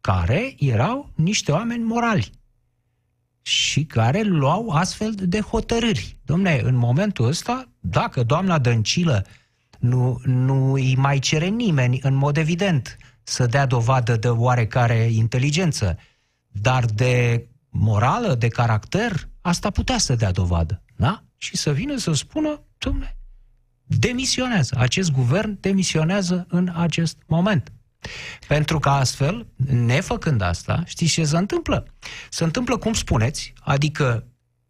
care 0.01 0.55
erau 0.59 1.11
niște 1.15 1.51
oameni 1.51 1.83
morali 1.83 2.31
și 3.41 3.85
care 3.85 4.21
luau 4.21 4.69
astfel 4.69 5.13
de 5.15 5.39
hotărâri. 5.39 6.17
Domne, 6.25 6.61
în 6.63 6.75
momentul 6.75 7.25
ăsta, 7.25 7.69
dacă 7.79 8.23
doamna 8.23 8.59
Dăncilă 8.59 9.25
nu, 9.79 10.19
nu 10.23 10.73
îi 10.73 10.95
mai 10.95 11.19
cere 11.19 11.47
nimeni, 11.47 11.99
în 12.03 12.13
mod 12.13 12.37
evident, 12.37 12.97
să 13.23 13.45
dea 13.45 13.65
dovadă 13.65 14.15
de 14.15 14.29
oarecare 14.29 15.09
inteligență, 15.11 15.97
dar 16.47 16.85
de 16.85 17.47
morală, 17.69 18.35
de 18.35 18.47
caracter, 18.47 19.29
asta 19.41 19.69
putea 19.69 19.97
să 19.97 20.15
dea 20.15 20.31
dovadă. 20.31 20.83
Da? 20.95 21.23
Și 21.37 21.57
să 21.57 21.71
vină 21.71 21.97
să 21.97 22.13
spună, 22.13 22.61
domne, 22.77 23.16
demisionează. 23.87 24.75
Acest 24.79 25.11
guvern 25.11 25.57
demisionează 25.59 26.45
în 26.49 26.71
acest 26.75 27.17
moment. 27.27 27.71
Pentru 28.47 28.79
că 28.79 28.89
astfel, 28.89 29.47
nefăcând 29.71 30.41
asta, 30.41 30.83
știți 30.85 31.11
ce 31.13 31.25
se 31.25 31.37
întâmplă? 31.37 31.87
Se 32.29 32.43
întâmplă 32.43 32.77
cum 32.77 32.93
spuneți, 32.93 33.53
adică 33.59 34.27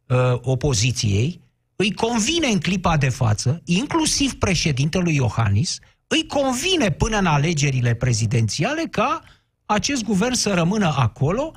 uh, 0.08 0.34
opoziției, 0.42 1.42
îi 1.76 1.94
convine 1.94 2.48
în 2.48 2.60
clipa 2.60 2.98
de 2.98 3.10
față, 3.10 3.62
inclusiv 3.66 4.34
președintelui 4.34 5.16
Iohannis, 5.16 5.80
îi 6.08 6.26
convine 6.26 6.92
până 6.92 7.18
în 7.18 7.26
alegerile 7.26 7.94
prezidențiale 7.94 8.84
ca 8.84 9.24
acest 9.66 10.04
guvern 10.04 10.34
să 10.34 10.54
rămână 10.54 10.94
acolo 10.98 11.52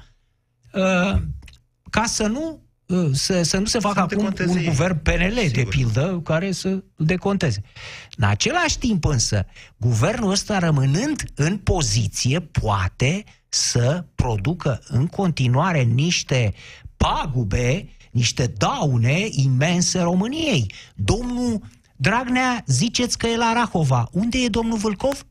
uh, 0.72 1.20
ca 1.90 2.04
să 2.04 2.26
nu 2.26 2.50
uh, 2.50 2.69
să, 3.12 3.42
să 3.42 3.58
nu 3.58 3.64
se 3.64 3.78
facă 3.78 4.00
acum 4.00 4.24
un 4.24 4.56
ei. 4.56 4.64
guvern 4.64 5.02
PNL, 5.02 5.38
Sigur. 5.38 5.54
de 5.54 5.62
pildă, 5.68 6.20
care 6.24 6.52
să 6.52 6.82
deconteze. 6.96 7.62
În 8.16 8.28
același 8.28 8.78
timp 8.78 9.04
însă, 9.04 9.46
guvernul 9.76 10.30
ăsta 10.30 10.58
rămânând 10.58 11.22
în 11.34 11.56
poziție, 11.56 12.40
poate 12.40 13.24
să 13.48 14.04
producă 14.14 14.80
în 14.88 15.06
continuare 15.06 15.82
niște 15.82 16.54
pagube, 16.96 17.88
niște 18.10 18.46
daune 18.46 19.26
imense 19.30 20.00
României. 20.00 20.72
Domnul 20.94 21.60
Dragnea, 21.96 22.64
ziceți 22.66 23.18
că 23.18 23.26
e 23.26 23.36
la 23.36 23.52
Rahova. 23.52 24.08
Unde 24.12 24.38
e 24.38 24.48
domnul 24.48 24.78
Vâlcov? 24.78 25.26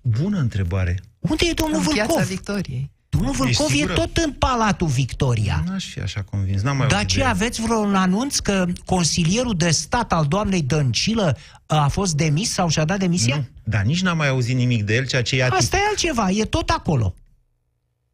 Bună 0.00 0.38
întrebare. 0.38 1.00
Unde 1.18 1.46
e 1.50 1.52
domnul 1.52 1.78
în 1.78 1.82
Vâlcov? 1.82 2.06
Piața 2.06 2.24
Victoriei. 2.24 2.90
Domnul 3.12 3.32
Vâlcov 3.32 3.70
e 3.74 3.84
tot 3.92 4.16
în 4.16 4.32
Palatul 4.32 4.86
Victoria. 4.86 5.62
Nu 5.66 5.72
aș 5.72 5.84
fi 5.84 6.00
așa 6.00 6.22
convins. 6.22 6.62
N-am 6.62 6.76
mai 6.76 6.86
Dar 6.86 7.04
ce, 7.04 7.24
aveți 7.24 7.60
vreun 7.60 7.94
anunț 7.94 8.38
că 8.38 8.66
consilierul 8.84 9.54
de 9.56 9.70
stat 9.70 10.12
al 10.12 10.26
doamnei 10.26 10.62
Dăncilă 10.62 11.36
a 11.66 11.88
fost 11.88 12.14
demis 12.14 12.52
sau 12.52 12.68
și-a 12.68 12.84
dat 12.84 12.98
demisia? 12.98 13.36
Nu, 13.36 13.46
dar 13.64 13.82
nici 13.82 14.02
n-am 14.02 14.16
mai 14.16 14.28
auzit 14.28 14.56
nimic 14.56 14.82
de 14.82 14.94
el, 14.94 15.06
ceea 15.06 15.22
ce 15.22 15.36
e 15.36 15.42
atic. 15.44 15.58
Asta 15.58 15.76
e 15.76 15.80
altceva, 15.88 16.30
e 16.30 16.44
tot 16.44 16.68
acolo. 16.68 17.14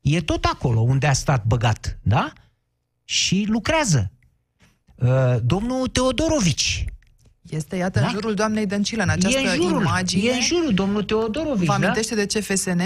E 0.00 0.20
tot 0.20 0.44
acolo 0.44 0.80
unde 0.80 1.06
a 1.06 1.12
stat 1.12 1.44
băgat, 1.44 1.98
da? 2.02 2.32
Și 3.04 3.46
lucrează. 3.48 4.10
Uh, 4.94 5.36
domnul 5.42 5.86
Teodorovici, 5.88 6.84
este, 7.50 7.76
iată, 7.76 8.00
da? 8.00 8.06
în 8.06 8.12
jurul 8.12 8.34
doamnei 8.34 8.66
Dăncilă, 8.66 9.02
în 9.02 9.08
această 9.08 9.38
e 9.38 9.48
în 9.48 9.54
jurul, 9.54 9.80
imagine. 9.80 10.30
E 10.30 10.34
în 10.34 10.40
jurul, 10.40 10.74
domnul 10.74 11.02
Teodorovici, 11.02 11.66
Vă 11.66 11.72
amintește 11.72 12.14
da? 12.14 12.24
de 12.24 12.38
CFSN? 12.38 12.80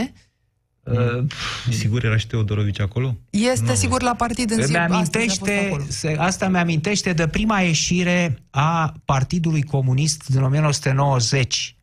Uh, 0.85 1.25
sigur 1.71 2.05
era 2.05 2.17
și 2.17 2.27
Teodorovici 2.27 2.81
acolo? 2.81 3.17
Este 3.31 3.67
no. 3.67 3.75
sigur 3.75 4.03
la 4.03 4.15
partid 4.15 4.51
în 4.51 4.63
zi. 4.63 4.71
Mi-amintește, 4.71 5.77
asta 6.17 6.49
mi-amintește 6.49 7.13
de 7.13 7.29
prima 7.29 7.61
ieșire 7.61 8.43
a 8.51 8.95
Partidului 9.05 9.63
Comunist 9.63 10.29
din 10.29 10.43
1990. 10.43 11.77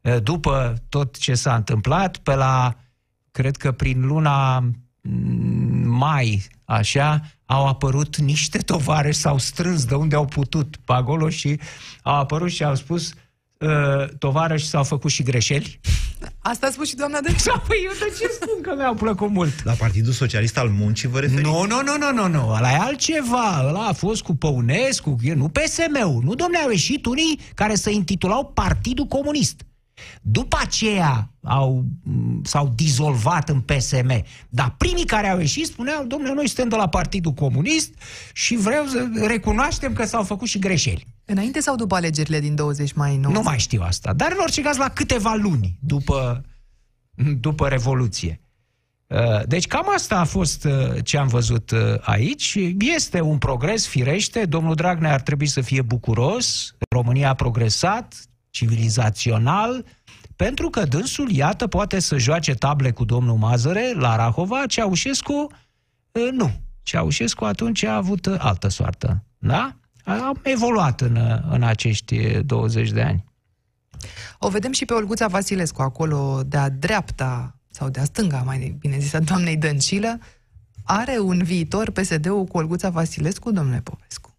Uh, 0.00 0.22
după 0.22 0.82
tot 0.88 1.16
ce 1.18 1.34
s-a 1.34 1.54
întâmplat, 1.54 2.16
pe 2.16 2.34
la, 2.34 2.76
cred 3.30 3.56
că 3.56 3.72
prin 3.72 4.06
luna 4.06 4.58
mm, 5.00 5.88
mai, 5.88 6.46
așa, 6.64 7.20
au 7.46 7.66
apărut 7.66 8.16
niște 8.16 8.58
tovarăși, 8.58 9.18
s-au 9.18 9.38
strâns 9.38 9.84
de 9.84 9.94
unde 9.94 10.16
au 10.16 10.24
putut 10.24 10.76
pe 10.84 10.92
acolo 10.92 11.28
și 11.28 11.60
au 12.02 12.14
apărut 12.14 12.50
și 12.50 12.64
au 12.64 12.74
spus 12.74 13.08
uh, 13.08 13.18
tovarăși 14.18 14.66
s-au 14.66 14.84
făcut 14.84 15.10
și 15.10 15.22
greșeli. 15.22 15.80
Asta 16.38 16.66
a 16.66 16.70
spus 16.70 16.88
și 16.88 16.94
doamna 16.94 17.20
de 17.20 17.28
Păi 17.68 17.78
eu 17.84 17.92
de 17.98 18.14
ce 18.18 18.30
spun 18.40 18.60
că 18.62 18.74
mi-au 18.76 18.94
plăcut 18.94 19.30
mult? 19.30 19.64
La 19.64 19.72
Partidul 19.72 20.12
Socialist 20.12 20.58
al 20.58 20.68
Muncii 20.68 21.08
vă 21.08 21.20
referiți? 21.20 21.48
Nu, 21.48 21.66
nu, 21.66 21.82
nu, 21.82 21.96
nu, 21.98 22.12
nu, 22.12 22.28
nu. 22.28 22.48
Ăla 22.48 22.70
e 22.70 22.76
altceva. 22.76 23.64
Ăla 23.68 23.86
a 23.86 23.92
fost 23.92 24.22
cu 24.22 24.34
Păunescu, 24.34 25.16
nu 25.34 25.48
PSM-ul. 25.48 26.22
Nu, 26.24 26.34
domne, 26.34 26.58
au 26.58 26.70
ieșit 26.70 27.06
unii 27.06 27.40
care 27.54 27.74
se 27.74 27.90
intitulau 27.90 28.50
Partidul 28.54 29.04
Comunist. 29.04 29.62
După 30.22 30.58
aceea 30.60 31.30
au, 31.42 31.84
s-au 32.42 32.72
dizolvat 32.74 33.48
în 33.48 33.60
PSM. 33.60 34.24
Dar 34.48 34.74
primii 34.78 35.04
care 35.04 35.28
au 35.28 35.38
ieșit 35.38 35.66
spuneau, 35.66 36.04
domnule, 36.04 36.34
noi 36.34 36.46
suntem 36.46 36.68
de 36.68 36.76
la 36.76 36.88
Partidul 36.88 37.32
Comunist 37.32 37.94
și 38.32 38.56
vreau 38.56 38.86
să 38.86 39.08
recunoaștem 39.26 39.92
că 39.92 40.04
s-au 40.04 40.22
făcut 40.22 40.48
și 40.48 40.58
greșeli. 40.58 41.06
Înainte 41.24 41.60
sau 41.60 41.76
după 41.76 41.94
alegerile 41.94 42.40
din 42.40 42.54
20 42.54 42.92
mai 42.92 43.16
90? 43.16 43.36
Nu 43.36 43.42
mai 43.42 43.58
știu 43.58 43.82
asta, 43.82 44.12
dar 44.12 44.30
în 44.30 44.38
orice 44.40 44.62
caz 44.62 44.76
la 44.76 44.88
câteva 44.88 45.34
luni 45.34 45.78
după, 45.80 46.44
după 47.40 47.68
Revoluție. 47.68 48.40
Uh, 49.10 49.46
deci 49.46 49.66
cam 49.66 49.86
asta 49.94 50.18
a 50.18 50.24
fost 50.24 50.64
uh, 50.64 51.04
ce 51.04 51.16
am 51.16 51.26
văzut 51.26 51.70
uh, 51.70 51.78
aici. 52.00 52.58
Este 52.78 53.20
un 53.20 53.38
progres, 53.38 53.86
firește. 53.86 54.44
Domnul 54.44 54.74
Dragnea 54.74 55.12
ar 55.12 55.20
trebui 55.20 55.46
să 55.46 55.60
fie 55.60 55.82
bucuros. 55.82 56.74
România 56.88 57.28
a 57.28 57.34
progresat, 57.34 58.14
civilizațional, 58.50 59.84
pentru 60.36 60.70
că 60.70 60.84
dânsul, 60.84 61.30
iată, 61.30 61.66
poate 61.66 61.98
să 61.98 62.18
joace 62.18 62.54
table 62.54 62.90
cu 62.90 63.04
domnul 63.04 63.36
Mazăre 63.36 63.92
la 63.96 64.16
Rahova, 64.16 64.66
Ceaușescu 64.66 65.46
nu. 66.32 66.60
Ceaușescu 66.82 67.44
atunci 67.44 67.82
a 67.82 67.96
avut 67.96 68.26
altă 68.26 68.68
soartă. 68.68 69.24
Da? 69.38 69.76
Am 70.04 70.40
evoluat 70.42 71.00
în, 71.00 71.42
în 71.50 71.62
acești 71.62 72.42
20 72.42 72.90
de 72.90 73.02
ani. 73.02 73.24
O 74.38 74.48
vedem 74.48 74.72
și 74.72 74.84
pe 74.84 74.92
Olguța 74.92 75.26
Vasilescu, 75.26 75.82
acolo 75.82 76.42
de-a 76.46 76.68
dreapta, 76.68 77.54
sau 77.70 77.88
de-a 77.88 78.04
stânga, 78.04 78.42
mai 78.42 78.76
bine 78.78 78.98
zis, 78.98 79.12
a 79.12 79.20
doamnei 79.20 79.56
Dăncilă. 79.56 80.18
Are 80.84 81.18
un 81.18 81.42
viitor 81.42 81.90
PSD-ul 81.90 82.44
cu 82.44 82.56
Olguța 82.56 82.90
Vasilescu, 82.90 83.50
domnule 83.50 83.80
Popescu? 83.80 84.36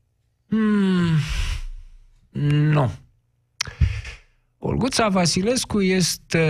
Mm, 0.47 1.17
nu. 2.71 2.91
Olguța 4.63 5.10
Vasilescu 5.10 5.82
este 5.82 6.45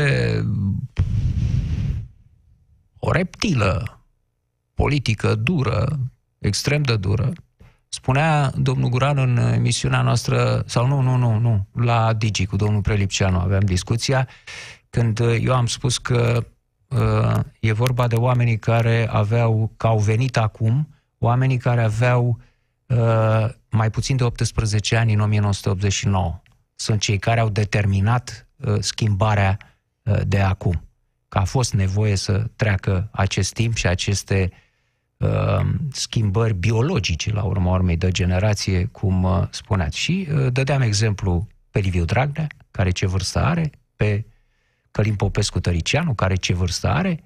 o 3.00 3.12
reptilă 3.12 4.02
politică 4.74 5.36
dură, 5.36 6.00
extrem 6.38 6.82
de 6.82 6.97
dură. 6.97 7.32
Spunea 7.88 8.52
domnul 8.56 8.89
Guran 8.89 9.17
în 9.17 9.38
emisiunea 9.38 10.02
noastră, 10.02 10.63
sau 10.65 10.88
nu, 10.88 11.02
nu, 11.02 11.15
nu, 11.15 11.38
nu, 11.38 11.67
la 11.74 12.13
Digi 12.13 12.45
cu 12.45 12.56
domnul 12.56 12.82
Prelipceanu 12.82 13.39
aveam 13.39 13.63
discuția, 13.63 14.28
când 14.89 15.19
eu 15.19 15.54
am 15.54 15.65
spus 15.65 15.97
că 15.97 16.45
uh, 16.88 17.39
e 17.60 17.71
vorba 17.71 18.08
de 18.08 18.15
oamenii 18.15 18.60
care 18.60 19.08
aveau, 19.12 19.71
că 19.78 19.88
au 19.88 20.00
venit 20.00 20.38
acum, 20.38 20.95
oamenii 21.17 21.58
care 21.58 21.84
aveau 21.84 22.39
uh, 22.86 23.50
mai 23.69 23.89
puțin 23.89 24.15
de 24.15 24.24
18 24.24 24.95
ani 24.95 25.13
în 25.13 25.19
1989 25.19 26.40
sunt 26.82 27.00
cei 27.00 27.17
care 27.17 27.39
au 27.39 27.50
determinat 27.50 28.48
uh, 28.58 28.76
schimbarea 28.80 29.58
de 30.28 30.39
acum. 30.39 30.84
Că 31.28 31.38
a 31.38 31.44
fost 31.44 31.74
nevoie 31.74 32.15
să 32.15 32.46
treacă 32.56 33.10
acest 33.12 33.54
timp 33.54 33.76
și 33.76 33.88
aceste 33.88 34.52
uh, 35.17 35.65
schimbări 35.91 36.54
biologice, 36.54 37.32
la 37.32 37.44
urma 37.44 37.72
urmei, 37.72 37.98
de 37.98 38.12
generație, 38.12 38.86
cum 38.86 39.24
uh, 39.24 39.48
spuneați. 39.50 39.98
Și 39.98 40.28
uh, 40.32 40.52
dădeam 40.52 40.82
exemplu 40.82 41.48
pe 41.70 41.80
Liviu 41.80 42.06
Dragnea, 42.06 42.48
care 42.72 42.89
ce 42.89 43.08
vârstă 43.08 43.39
are, 43.39 43.70
pe 43.96 44.26
Călim 44.91 45.15
Popescu 45.15 45.60
Tăricianu, 45.60 46.13
care 46.13 46.36
ce 46.36 46.54
vârstă 46.54 46.88
are, 46.88 47.24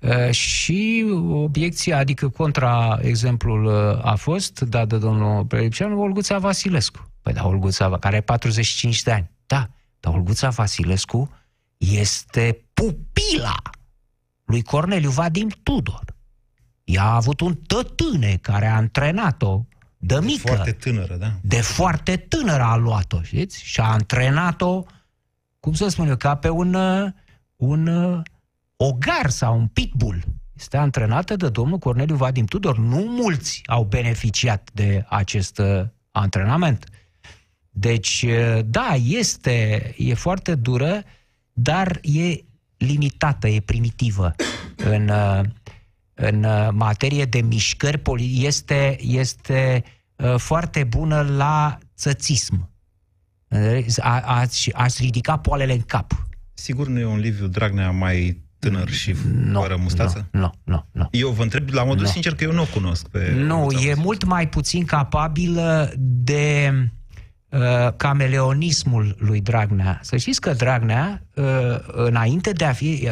uh, 0.00 0.30
și 0.30 1.06
obiecția, 1.30 1.98
adică 1.98 2.28
contra 2.28 2.98
exemplul 3.02 3.64
uh, 3.64 4.04
a 4.04 4.14
fost 4.14 4.60
dat 4.60 4.88
de 4.88 4.98
domnul 4.98 5.44
Prelipceanu, 5.44 6.00
Olguța 6.00 6.38
Vasilescu. 6.38 7.09
Păi 7.22 7.32
da, 7.32 7.46
Olguța, 7.46 7.88
care 7.88 8.14
are 8.14 8.20
45 8.20 9.02
de 9.02 9.12
ani. 9.12 9.30
Da, 9.46 9.70
dar 10.00 10.14
Olguța 10.14 10.48
Vasilescu 10.48 11.30
este 11.76 12.64
pupila 12.72 13.56
lui 14.44 14.62
Corneliu 14.62 15.10
Vadim 15.10 15.48
Tudor. 15.62 16.04
Ea 16.84 17.02
a 17.02 17.14
avut 17.14 17.40
un 17.40 17.54
tătâne 17.54 18.36
care 18.36 18.66
a 18.66 18.76
antrenat-o 18.76 19.64
de 19.98 20.18
mică. 20.20 20.42
De 20.42 20.54
foarte 20.54 20.72
tânără, 20.72 21.16
da. 21.16 21.32
De 21.42 21.60
foarte 21.60 22.16
tânără 22.16 22.62
a 22.62 22.76
luat-o, 22.76 23.22
știți? 23.22 23.62
Și 23.64 23.80
a 23.80 23.84
antrenat-o, 23.84 24.84
cum 25.60 25.72
să 25.72 25.88
spun 25.88 26.08
eu, 26.08 26.16
ca 26.16 26.34
pe 26.34 26.48
un, 26.48 26.76
un 27.56 27.88
ogar 28.76 29.30
sau 29.30 29.58
un 29.58 29.66
pitbull. 29.66 30.22
Este 30.52 30.76
antrenată 30.76 31.36
de 31.36 31.48
domnul 31.48 31.78
Corneliu 31.78 32.16
Vadim 32.16 32.44
Tudor. 32.44 32.78
Nu 32.78 32.98
mulți 32.98 33.60
au 33.66 33.84
beneficiat 33.84 34.70
de 34.72 35.04
acest 35.08 35.60
antrenament. 36.10 36.84
Deci, 37.70 38.26
da, 38.64 38.94
este, 39.04 39.94
e 39.96 40.14
foarte 40.14 40.54
dură, 40.54 41.02
dar 41.52 41.98
e 42.02 42.44
limitată, 42.76 43.48
e 43.48 43.60
primitivă 43.60 44.34
în, 44.76 45.10
în 46.14 46.46
materie 46.72 47.24
de 47.24 47.40
mișcări. 47.40 48.02
Este, 48.44 48.96
este 49.00 49.84
uh, 50.16 50.34
foarte 50.36 50.84
bună 50.84 51.20
la 51.36 51.78
țățism. 51.96 52.70
Ați, 54.22 54.72
ați 54.72 55.02
ridica 55.02 55.38
poalele 55.38 55.72
în 55.72 55.80
cap. 55.80 56.26
Sigur 56.54 56.88
nu 56.88 56.98
e 56.98 57.04
un 57.04 57.18
Liviu 57.18 57.46
Dragnea 57.46 57.90
mai 57.90 58.42
tânăr 58.58 58.90
și 58.90 59.14
no, 59.32 59.60
fără 59.60 59.76
mustață? 59.76 60.28
Nu, 60.30 60.40
no, 60.40 60.50
nu, 60.64 60.72
no, 60.72 60.82
nu. 60.92 61.08
Eu 61.10 61.30
vă 61.30 61.42
întreb 61.42 61.68
la 61.68 61.84
modul 61.84 62.04
no. 62.04 62.10
sincer 62.10 62.34
că 62.34 62.44
eu 62.44 62.52
nu 62.52 62.62
o 62.62 62.66
cunosc. 62.74 63.08
Pe 63.08 63.32
nu, 63.36 63.70
e 63.70 63.94
mult 63.94 64.24
mai 64.24 64.48
puțin 64.48 64.84
capabilă 64.84 65.92
de 65.98 66.72
uh, 66.74 66.88
cameleonismul 67.96 69.16
lui 69.18 69.40
Dragnea. 69.40 69.98
Să 70.02 70.16
știți 70.16 70.40
că 70.40 70.52
Dragnea, 70.52 71.22
uh, 71.34 71.44
înainte 71.86 72.50
de 72.50 72.64
a 72.64 72.72
fi, 72.72 73.08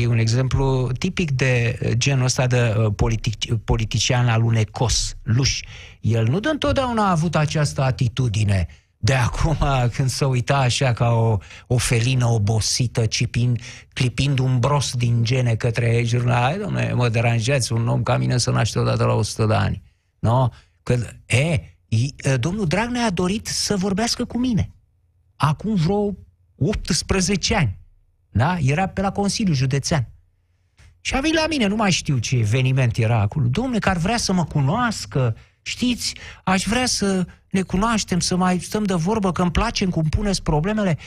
e 0.00 0.06
un 0.06 0.18
exemplu 0.18 0.90
tipic 0.98 1.30
de 1.30 1.78
genul 1.96 2.24
ăsta 2.24 2.46
de 2.46 2.74
uh, 2.78 2.92
politic, 2.96 3.54
politician 3.64 4.28
alunecos, 4.28 5.16
luș. 5.22 5.62
El 6.00 6.26
nu 6.28 6.40
de 6.40 6.48
întotdeauna 6.48 7.06
a 7.06 7.10
avut 7.10 7.36
această 7.36 7.82
atitudine 7.82 8.66
de 8.98 9.14
acum 9.14 9.56
când 9.94 10.08
se 10.08 10.24
uita 10.24 10.56
așa 10.56 10.92
ca 10.92 11.08
o, 11.08 11.38
o 11.66 11.76
felină 11.76 12.26
obosită, 12.26 13.06
cipind, 13.06 13.60
clipind 13.92 14.38
un 14.38 14.58
bros 14.58 14.92
din 14.94 15.24
gene 15.24 15.54
către 15.54 16.02
jurnal, 16.04 16.58
domnule, 16.58 16.92
mă 16.92 17.08
deranjați, 17.08 17.72
un 17.72 17.88
om 17.88 18.02
ca 18.02 18.16
mine 18.16 18.38
să 18.38 18.50
naște 18.50 18.78
odată 18.78 19.04
la 19.04 19.12
100 19.12 19.46
de 19.46 19.54
ani. 19.54 19.82
No? 20.18 20.48
Că, 20.82 20.96
e, 21.26 21.75
domnul 22.40 22.66
Dragnea 22.66 23.04
a 23.04 23.10
dorit 23.10 23.46
să 23.46 23.76
vorbească 23.76 24.24
cu 24.24 24.38
mine. 24.38 24.70
Acum 25.36 25.74
vreo 25.74 26.16
18 26.56 27.54
ani. 27.54 27.78
Da? 28.30 28.56
Era 28.60 28.88
pe 28.88 29.00
la 29.00 29.12
Consiliul 29.12 29.56
Județean. 29.56 30.08
Și 31.00 31.14
a 31.14 31.20
venit 31.20 31.36
la 31.36 31.46
mine, 31.46 31.66
nu 31.66 31.76
mai 31.76 31.90
știu 31.90 32.18
ce 32.18 32.36
eveniment 32.36 32.96
era 32.96 33.20
acolo. 33.20 33.46
Domnule, 33.50 33.78
că 33.78 33.88
ar 33.88 33.96
vrea 33.96 34.16
să 34.16 34.32
mă 34.32 34.44
cunoască, 34.44 35.36
știți, 35.62 36.14
aș 36.44 36.64
vrea 36.64 36.86
să 36.86 37.26
ne 37.50 37.62
cunoaștem, 37.62 38.20
să 38.20 38.36
mai 38.36 38.58
stăm 38.58 38.84
de 38.84 38.94
vorbă, 38.94 39.32
că 39.32 39.42
îmi 39.42 39.50
place 39.50 39.86
cum 39.86 40.02
puneți 40.02 40.42
problemele. 40.42 40.98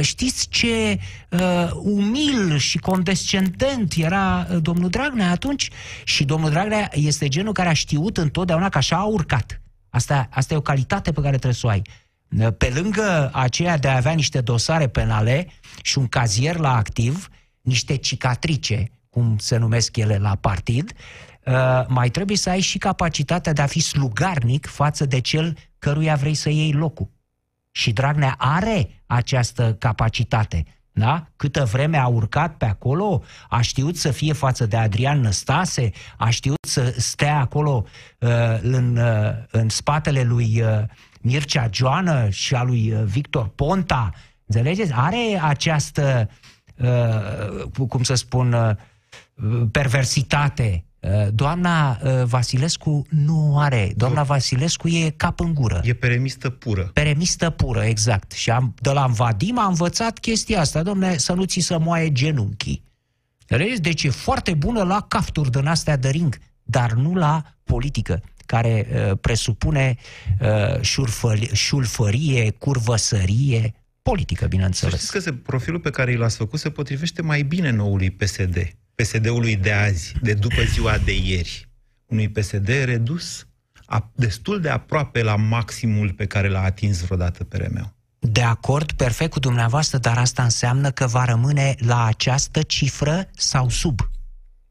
Știți 0.00 0.48
ce 0.48 0.98
uh, 1.30 1.70
umil 1.74 2.56
și 2.56 2.78
condescendent 2.78 3.94
era 3.96 4.42
domnul 4.42 4.88
Dragnea 4.88 5.30
atunci? 5.30 5.70
Și 6.04 6.24
domnul 6.24 6.50
Dragnea 6.50 6.90
este 6.92 7.28
genul 7.28 7.52
care 7.52 7.68
a 7.68 7.72
știut 7.72 8.16
întotdeauna 8.16 8.68
că 8.68 8.78
așa 8.78 8.96
a 8.96 9.04
urcat. 9.04 9.60
Asta, 9.96 10.28
asta 10.30 10.54
e 10.54 10.56
o 10.56 10.60
calitate 10.60 11.12
pe 11.12 11.20
care 11.20 11.36
trebuie 11.36 11.52
să 11.52 11.66
o 11.66 11.68
ai. 11.68 11.82
Pe 12.58 12.72
lângă 12.74 13.30
aceea 13.32 13.78
de 13.78 13.88
a 13.88 13.96
avea 13.96 14.12
niște 14.12 14.40
dosare 14.40 14.88
penale 14.88 15.46
și 15.82 15.98
un 15.98 16.06
cazier 16.06 16.56
la 16.56 16.76
activ, 16.76 17.28
niște 17.60 17.96
cicatrice, 17.96 18.90
cum 19.10 19.38
se 19.38 19.56
numesc 19.56 19.96
ele 19.96 20.18
la 20.18 20.34
partid, 20.34 20.92
uh, 21.44 21.54
mai 21.88 22.10
trebuie 22.10 22.36
să 22.36 22.50
ai 22.50 22.60
și 22.60 22.78
capacitatea 22.78 23.52
de 23.52 23.62
a 23.62 23.66
fi 23.66 23.80
slugarnic 23.80 24.66
față 24.66 25.04
de 25.04 25.20
cel 25.20 25.56
căruia 25.78 26.14
vrei 26.14 26.34
să 26.34 26.48
iei 26.48 26.72
locul. 26.72 27.10
Și 27.70 27.92
Dragnea 27.92 28.34
are 28.38 29.02
această 29.06 29.76
capacitate. 29.78 30.64
Da? 30.98 31.26
Câtă 31.36 31.64
vreme 31.64 31.96
a 31.96 32.06
urcat 32.06 32.56
pe 32.56 32.64
acolo, 32.64 33.22
a 33.48 33.60
știut 33.60 33.96
să 33.96 34.10
fie 34.10 34.32
față 34.32 34.66
de 34.66 34.76
Adrian 34.76 35.20
Năstase, 35.20 35.90
a 36.16 36.30
știut 36.30 36.58
să 36.66 36.94
stea 36.96 37.38
acolo 37.38 37.84
uh, 38.18 38.30
în, 38.60 38.96
uh, 38.96 39.30
în 39.50 39.68
spatele 39.68 40.22
lui 40.22 40.62
uh, 40.62 40.82
Mircea 41.20 41.68
Joană 41.72 42.28
și 42.28 42.54
a 42.54 42.62
lui 42.62 42.92
uh, 42.92 43.02
Victor 43.04 43.48
Ponta. 43.48 44.10
Înțelegeți? 44.46 44.92
Are 44.94 45.40
această, 45.42 46.30
uh, 46.76 47.86
cum 47.88 48.02
să 48.02 48.14
spun, 48.14 48.52
uh, 48.52 48.70
perversitate 49.70 50.85
Uh, 50.85 50.85
doamna 51.32 52.00
uh, 52.02 52.24
Vasilescu 52.24 53.06
nu 53.10 53.58
are. 53.58 53.92
Doamna 53.96 54.22
Vasilescu 54.22 54.88
e 54.88 55.10
cap 55.16 55.40
în 55.40 55.54
gură. 55.54 55.80
E 55.84 55.92
peremistă 55.92 56.50
pură. 56.50 56.90
Peremistă 56.92 57.50
pură, 57.50 57.82
exact. 57.82 58.32
Și 58.32 58.50
am, 58.50 58.74
de 58.80 58.90
la 58.90 59.06
Vadim 59.06 59.58
am 59.58 59.68
învățat 59.68 60.18
chestia 60.18 60.60
asta, 60.60 60.82
domne, 60.82 61.16
să 61.16 61.32
nu 61.32 61.44
ți 61.44 61.60
să 61.60 61.78
moaie 61.78 62.12
genunchii. 62.12 62.82
Deci 63.80 64.02
e 64.02 64.10
foarte 64.10 64.54
bună 64.54 64.82
la 64.82 65.04
cafturi 65.08 65.50
din 65.50 65.66
astea 65.66 65.96
de 65.96 66.08
ring, 66.08 66.38
dar 66.62 66.92
nu 66.92 67.14
la 67.14 67.42
politică 67.64 68.22
care 68.46 68.86
uh, 68.90 69.18
presupune 69.20 69.96
uh, 70.40 70.80
șurfări, 70.80 71.50
șulfărie, 71.52 72.50
curvăsărie, 72.50 73.74
politică, 74.02 74.46
bineînțeles. 74.46 74.94
Să 74.94 74.98
știți 74.98 75.12
că 75.12 75.18
se, 75.18 75.32
profilul 75.32 75.80
pe 75.80 75.90
care 75.90 76.16
l-ați 76.16 76.36
făcut 76.36 76.58
se 76.58 76.70
potrivește 76.70 77.22
mai 77.22 77.42
bine 77.42 77.70
noului 77.70 78.10
PSD. 78.10 78.76
PSD-ului 78.96 79.56
de 79.56 79.72
azi, 79.72 80.12
de 80.22 80.34
după 80.34 80.62
ziua 80.62 80.98
de 80.98 81.12
ieri. 81.16 81.68
Unui 82.06 82.28
PSD 82.28 82.68
redus 82.68 83.46
a, 83.86 84.10
destul 84.14 84.60
de 84.60 84.68
aproape 84.68 85.22
la 85.22 85.36
maximul 85.36 86.12
pe 86.12 86.26
care 86.26 86.48
l-a 86.48 86.62
atins 86.62 87.00
vreodată 87.00 87.44
PRM-ul. 87.44 87.94
De 88.18 88.42
acord, 88.42 88.92
perfect 88.92 89.30
cu 89.30 89.38
dumneavoastră, 89.38 89.98
dar 89.98 90.18
asta 90.18 90.42
înseamnă 90.42 90.90
că 90.90 91.06
va 91.06 91.24
rămâne 91.24 91.74
la 91.78 92.04
această 92.04 92.62
cifră 92.62 93.28
sau 93.36 93.68
sub. 93.68 94.00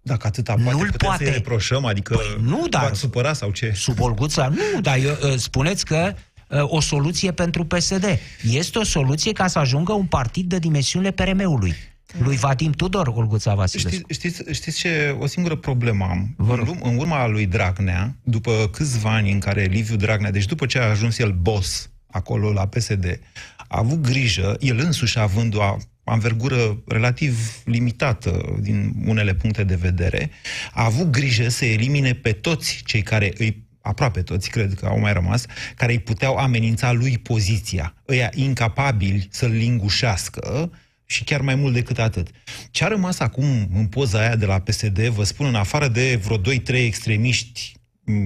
Dacă 0.02 0.28
atâta 0.28 0.54
poate, 0.54 0.72
Nu-l 0.72 0.90
putem 0.92 1.08
poate. 1.08 1.26
să 1.26 1.32
reproșăm, 1.32 1.86
adică 1.86 2.16
păi 2.16 2.44
nu, 2.44 2.68
dar, 2.70 2.82
v-ați 2.82 3.00
supăra 3.00 3.34
sau 3.34 3.52
ce? 3.52 3.72
Sub 3.76 4.00
Olguța? 4.00 4.48
Nu, 4.48 4.82
dar 4.82 4.98
eu, 4.98 5.18
ă, 5.24 5.38
spuneți 5.38 5.86
că 5.86 6.14
ă, 6.52 6.66
o 6.70 6.80
soluție 6.82 7.32
pentru 7.32 7.66
PSD. 7.66 8.06
Este 8.44 8.80
o 8.80 8.84
soluție 8.84 9.32
ca 9.32 9.48
să 9.48 9.60
ajungă 9.60 9.94
un 9.94 10.06
partid 10.06 10.50
de 10.50 10.60
dimensiunile 10.60 11.12
PRM-ului 11.12 11.76
lui 12.18 12.36
Vadim 12.36 12.72
Tudor, 12.72 13.08
Olguța 13.08 13.56
Vasilescu. 13.56 13.90
Știți, 13.90 14.14
știți, 14.14 14.54
știți 14.54 14.78
ce? 14.78 15.16
O 15.20 15.26
singură 15.26 15.56
problemă 15.56 16.06
am. 16.06 16.36
În, 16.38 16.80
în 16.84 16.98
urma 16.98 17.28
lui 17.28 17.46
Dragnea, 17.46 18.16
după 18.24 18.70
câțiva 18.72 19.14
ani 19.14 19.32
în 19.32 19.40
care 19.40 19.64
Liviu 19.64 19.96
Dragnea, 19.96 20.32
deci 20.32 20.46
după 20.46 20.66
ce 20.66 20.80
a 20.80 20.90
ajuns 20.90 21.18
el 21.18 21.32
boss 21.32 21.90
acolo 22.08 22.52
la 22.52 22.68
PSD, 22.68 23.20
a 23.58 23.78
avut 23.78 24.02
grijă, 24.02 24.56
el 24.60 24.80
însuși 24.80 25.20
având 25.20 25.56
o 25.56 25.62
anvergură 26.04 26.84
relativ 26.88 27.62
limitată 27.66 28.56
din 28.60 28.94
unele 29.06 29.34
puncte 29.34 29.64
de 29.64 29.76
vedere, 29.76 30.30
a 30.74 30.84
avut 30.84 31.12
grijă 31.12 31.50
să 31.50 31.66
elimine 31.66 32.14
pe 32.14 32.32
toți 32.32 32.82
cei 32.86 33.02
care 33.02 33.34
îi 33.38 33.64
aproape 33.82 34.22
toți, 34.22 34.50
cred 34.50 34.74
că 34.74 34.86
au 34.86 35.00
mai 35.00 35.14
rămas, 35.14 35.46
care 35.76 35.92
îi 35.92 36.00
puteau 36.00 36.36
amenința 36.36 36.92
lui 36.92 37.18
poziția, 37.18 37.94
ăia 38.10 38.30
incapabili 38.34 39.28
să-l 39.32 39.52
lingușească, 39.52 40.72
și 41.06 41.24
chiar 41.24 41.42
mai 41.42 41.56
mult 41.56 41.74
decât 41.74 42.00
atât. 42.00 42.28
Ce 42.72 42.84
a 42.84 42.88
rămas 42.88 43.20
acum 43.20 43.70
în 43.74 43.88
poza 43.88 44.20
aia 44.20 44.36
de 44.36 44.46
la 44.46 44.60
PSD, 44.60 45.08
vă 45.08 45.24
spun, 45.24 45.48
în 45.48 45.56
afară 45.56 45.88
de 45.88 46.20
vreo 46.24 46.38
2-3 46.38 46.42
extremiști 46.68 47.74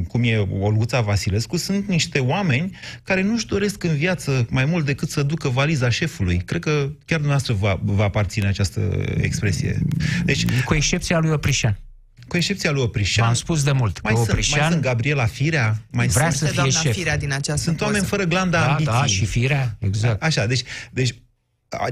cum 0.08 0.24
e 0.24 0.38
Olguța 0.38 1.02
Vasilescu, 1.02 1.58
sunt 1.58 1.88
niște 1.88 2.20
oameni 2.20 2.78
care 3.04 3.22
nu-și 3.22 3.46
doresc 3.46 3.84
în 3.84 3.96
viață 3.96 4.46
mai 4.50 4.66
mult 4.66 4.86
decât 4.86 5.10
să 5.10 5.24
ducă 5.24 5.50
valiza 5.50 5.90
șefului. 5.90 6.38
Cred 6.38 6.62
că 6.62 6.72
chiar 7.06 7.20
dumneavoastră 7.20 7.54
va, 7.54 7.80
va 7.84 8.04
aparține 8.04 8.48
această 8.48 9.04
expresie. 9.18 9.80
Deci, 10.24 10.46
cu 10.66 10.74
excepția 10.74 11.20
lui 11.20 11.32
Oprișan. 11.32 11.80
Cu 12.28 12.38
excepția 12.38 12.72
lui 12.72 12.82
Oprișan. 12.82 13.28
am 13.28 13.34
spus 13.34 13.64
de 13.64 13.72
mult. 13.72 14.02
Mai, 14.02 14.14
sunt, 14.16 14.28
Oprișan, 14.28 14.60
mai 14.60 14.70
sunt 14.70 14.82
Gabriela 14.82 15.26
Firea. 15.26 15.82
Mai 15.92 16.08
vrea 16.08 16.30
sunt, 16.30 16.50
să 16.50 16.62
fie 16.62 16.70
șef. 16.70 16.96
Firea 16.96 17.18
din 17.18 17.32
această 17.32 17.64
Sunt 17.64 17.78
poză. 17.78 17.90
oameni 17.92 18.06
fără 18.06 18.24
glanda 18.24 18.60
da, 18.60 18.70
ambiții. 18.70 18.92
Da, 18.92 19.06
și 19.06 19.26
Firea, 19.26 19.78
exact. 19.80 20.24
Așa, 20.24 20.46
deci, 20.46 20.64
deci 20.92 21.16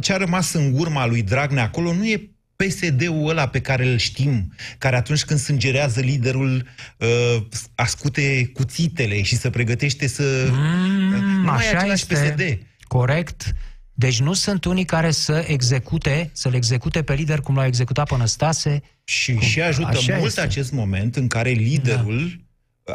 ce 0.01 0.13
a 0.13 0.17
rămas 0.17 0.53
în 0.53 0.73
urma 0.73 1.05
lui 1.05 1.21
Dragnea 1.21 1.63
acolo 1.63 1.93
nu 1.93 2.05
e 2.05 2.31
PSD-ul 2.55 3.29
ăla 3.29 3.47
pe 3.47 3.61
care 3.61 3.87
îl 3.87 3.97
știm, 3.97 4.53
care 4.77 4.95
atunci 4.95 5.23
când 5.23 5.39
sângerează 5.39 5.99
liderul 5.99 6.67
uh, 6.97 7.45
ascute 7.75 8.51
cuțitele 8.53 9.21
și 9.21 9.35
se 9.35 9.49
pregătește 9.49 10.07
să... 10.07 10.47
Mm, 10.51 11.41
nu 11.43 11.49
așa 11.49 11.77
mai 11.77 11.89
e 11.89 11.91
este. 11.91 12.13
PSD. 12.13 12.67
Corect. 12.87 13.53
Deci 13.93 14.19
nu 14.19 14.33
sunt 14.33 14.65
unii 14.65 14.85
care 14.85 15.11
să 15.11 15.45
execute, 15.47 16.29
să-l 16.33 16.53
execute 16.53 17.03
pe 17.03 17.13
lider 17.13 17.39
cum 17.39 17.55
l-au 17.55 17.65
executat 17.65 18.07
pe 18.09 18.17
Năstase. 18.17 18.81
Și, 19.03 19.33
Cum? 19.33 19.41
și 19.41 19.61
ajută 19.61 19.87
Așa 19.87 20.15
mult 20.15 20.27
este. 20.27 20.41
acest 20.41 20.71
moment 20.71 21.15
în 21.15 21.27
care 21.27 21.49
liderul... 21.49 22.45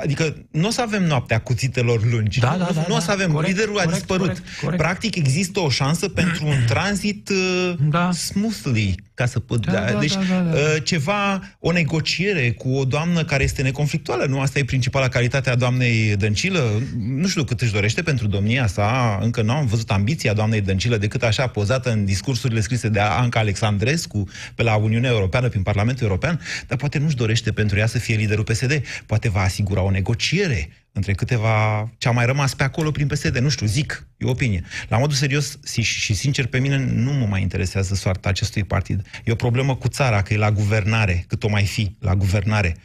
Adică 0.00 0.36
nu 0.50 0.66
o 0.66 0.70
să 0.70 0.80
avem 0.80 1.02
noaptea 1.04 1.40
cuțitelor 1.40 2.04
lungi. 2.12 2.40
Da, 2.40 2.52
nu, 2.52 2.58
da, 2.58 2.64
nu, 2.68 2.72
da, 2.74 2.84
nu 2.88 2.94
o 2.94 2.98
da. 2.98 3.04
să 3.04 3.10
avem. 3.10 3.32
Corect, 3.32 3.52
liderul 3.52 3.78
a 3.78 3.82
corect, 3.82 3.98
dispărut. 3.98 4.26
corect, 4.26 4.42
corect. 4.60 4.82
Practic 4.82 5.16
există 5.16 5.60
o 5.60 5.68
șansă 5.70 6.08
pentru 6.08 6.46
un 6.46 6.56
tranzit 6.66 7.28
uh, 7.28 7.74
Da. 7.88 8.10
smoothly, 8.12 8.94
ca 9.14 9.26
să 9.26 9.40
pot... 9.40 9.66
Da, 9.66 9.72
da, 9.72 9.98
deci 9.98 10.14
da, 10.14 10.20
da, 10.28 10.40
da. 10.40 10.50
uh, 10.50 10.76
ceva, 10.84 11.40
o 11.58 11.72
negociere 11.72 12.50
cu 12.50 12.74
o 12.74 12.84
doamnă 12.84 13.24
care 13.24 13.42
este 13.42 13.62
neconflictuală. 13.62 14.24
Nu 14.24 14.40
asta 14.40 14.58
e 14.58 14.64
principala 14.64 15.08
calitate 15.08 15.50
a 15.50 15.54
doamnei 15.54 16.16
Dăncilă. 16.16 16.82
Nu 16.98 17.28
știu 17.28 17.44
cât 17.44 17.60
își 17.60 17.72
dorește 17.72 18.02
pentru 18.02 18.26
domnia 18.26 18.66
sa. 18.66 19.18
Încă 19.22 19.42
nu 19.42 19.52
am 19.52 19.66
văzut 19.66 19.90
ambiția 19.90 20.32
doamnei 20.32 20.60
Dăncilă 20.60 20.96
decât 20.96 21.22
așa 21.22 21.46
pozată 21.46 21.90
în 21.90 22.04
discursurile 22.04 22.60
scrise 22.60 22.88
de 22.88 23.00
Anca 23.00 23.40
Alexandrescu 23.40 24.28
pe 24.54 24.62
la 24.62 24.76
Uniunea 24.76 25.10
Europeană, 25.10 25.48
prin 25.48 25.62
Parlamentul 25.62 26.06
European, 26.06 26.40
dar 26.66 26.78
poate 26.78 26.98
nu-și 26.98 27.16
dorește 27.16 27.52
pentru 27.52 27.78
ea 27.78 27.86
să 27.86 27.98
fie 27.98 28.16
liderul 28.16 28.44
PSD. 28.44 28.82
Poate 29.06 29.28
va 29.28 29.40
asigura 29.40 29.82
o 29.82 29.90
negociere 29.90 30.68
între 30.92 31.12
câteva 31.12 31.88
ce 31.98 32.08
a 32.08 32.10
mai 32.10 32.26
rămas 32.26 32.54
pe 32.54 32.62
acolo 32.62 32.90
prin 32.90 33.06
PSD. 33.06 33.36
Nu 33.36 33.48
știu, 33.48 33.66
zic, 33.66 34.06
e 34.16 34.24
o 34.24 34.30
opinie. 34.30 34.64
La 34.88 34.98
modul 34.98 35.16
serios 35.16 35.58
și, 35.66 35.82
și 35.82 36.14
sincer, 36.14 36.46
pe 36.46 36.58
mine 36.58 36.76
nu 36.76 37.12
mă 37.12 37.26
mai 37.26 37.42
interesează 37.42 37.94
soarta 37.94 38.28
acestui 38.28 38.64
partid. 38.64 39.06
E 39.24 39.32
o 39.32 39.34
problemă 39.34 39.76
cu 39.76 39.88
țara, 39.88 40.22
că 40.22 40.32
e 40.32 40.36
la 40.36 40.50
guvernare, 40.52 41.24
cât 41.28 41.42
o 41.44 41.48
mai 41.48 41.64
fi 41.64 41.96
la 41.98 42.14
guvernare. 42.14 42.76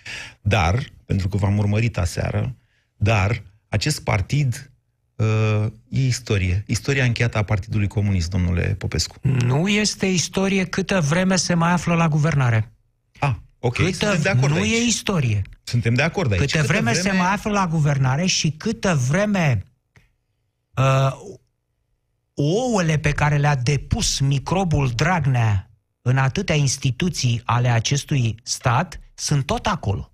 Dar, 0.41 0.83
pentru 1.05 1.27
că 1.27 1.37
v-am 1.37 1.57
urmărit 1.57 1.97
aseară, 1.97 2.55
dar 2.95 3.43
acest 3.69 4.03
partid 4.03 4.71
uh, 5.15 5.65
e 5.89 6.05
istorie. 6.05 6.63
Istoria 6.67 7.03
încheiată 7.03 7.37
a 7.37 7.43
Partidului 7.43 7.87
Comunist, 7.87 8.29
domnule 8.29 8.75
Popescu. 8.77 9.15
Nu 9.21 9.67
este 9.67 10.05
istorie 10.05 10.65
câtă 10.65 11.01
vreme 11.01 11.35
se 11.35 11.53
mai 11.53 11.71
află 11.71 11.93
la 11.95 12.07
guvernare. 12.07 12.71
Ah, 13.19 13.33
ok, 13.59 13.75
Câtă, 13.75 13.91
suntem 13.91 14.21
de 14.21 14.29
acord 14.29 14.53
nu 14.53 14.61
aici. 14.61 14.71
e 14.73 14.83
istorie. 14.85 15.41
Suntem 15.67 15.93
de 15.93 16.01
acord 16.01 16.31
aici. 16.31 16.51
Câtă 16.51 16.63
vreme, 16.63 16.93
se 16.93 17.11
mai 17.11 17.33
află 17.33 17.51
la 17.51 17.67
guvernare 17.67 18.25
și 18.25 18.51
câtă 18.51 18.95
vreme 18.95 19.63
uh, 20.75 21.11
ouăle 22.33 22.97
pe 22.97 23.11
care 23.11 23.37
le-a 23.37 23.55
depus 23.55 24.19
microbul 24.19 24.89
Dragnea 24.89 25.69
în 26.01 26.17
atâtea 26.17 26.55
instituții 26.55 27.41
ale 27.45 27.69
acestui 27.69 28.39
stat 28.43 28.99
sunt 29.13 29.45
tot 29.45 29.65
acolo. 29.65 30.11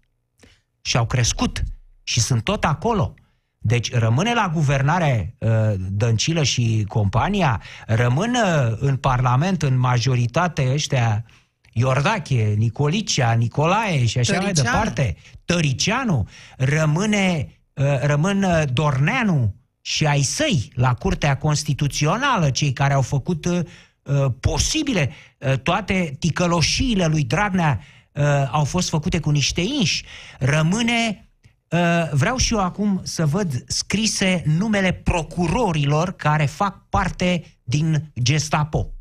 Și 0.81 0.97
au 0.97 1.05
crescut 1.05 1.63
și 2.03 2.19
sunt 2.19 2.43
tot 2.43 2.63
acolo. 2.63 3.13
Deci 3.57 3.93
rămâne 3.93 4.33
la 4.33 4.49
guvernare 4.53 5.35
uh, 5.37 5.73
Dăncilă 5.77 6.43
și 6.43 6.85
compania, 6.87 7.61
rămân 7.85 8.33
uh, 8.33 8.77
în 8.79 8.95
Parlament 8.97 9.61
în 9.61 9.77
majoritate 9.77 10.71
ăștia 10.71 11.25
Iordache, 11.73 12.53
Nicolicea, 12.57 13.31
Nicolae 13.31 14.05
și 14.05 14.17
așa 14.17 14.33
mai 14.33 14.41
Tăricianu. 14.41 14.69
departe, 14.69 15.15
Tăricianu, 15.45 16.27
rămâne, 16.57 17.47
uh, 17.73 17.99
rămân 18.01 18.43
uh, 18.43 18.61
Dorneanu 18.73 19.55
și 19.81 20.05
ai 20.05 20.21
săi 20.21 20.71
la 20.75 20.93
Curtea 20.93 21.37
Constituțională, 21.37 22.49
cei 22.49 22.73
care 22.73 22.93
au 22.93 23.01
făcut 23.01 23.45
uh, 23.45 23.59
uh, 24.03 24.25
posibile 24.39 25.11
uh, 25.37 25.59
toate 25.59 26.15
ticăloșiile 26.19 27.05
lui 27.05 27.23
Dragnea 27.23 27.79
uh, 28.11 28.23
au 28.51 28.63
fost 28.63 28.89
făcute 28.89 29.19
cu 29.19 29.29
niște 29.29 29.61
inși. 29.61 30.05
Rămâne 30.39 31.27
Uh, 31.73 32.09
vreau 32.11 32.37
și 32.37 32.53
eu 32.53 32.59
acum 32.59 33.01
să 33.03 33.25
văd 33.25 33.63
scrise 33.67 34.43
numele 34.45 34.91
procurorilor 34.91 36.11
care 36.11 36.45
fac 36.45 36.89
parte 36.89 37.43
din 37.63 38.11
Gestapo, 38.21 38.93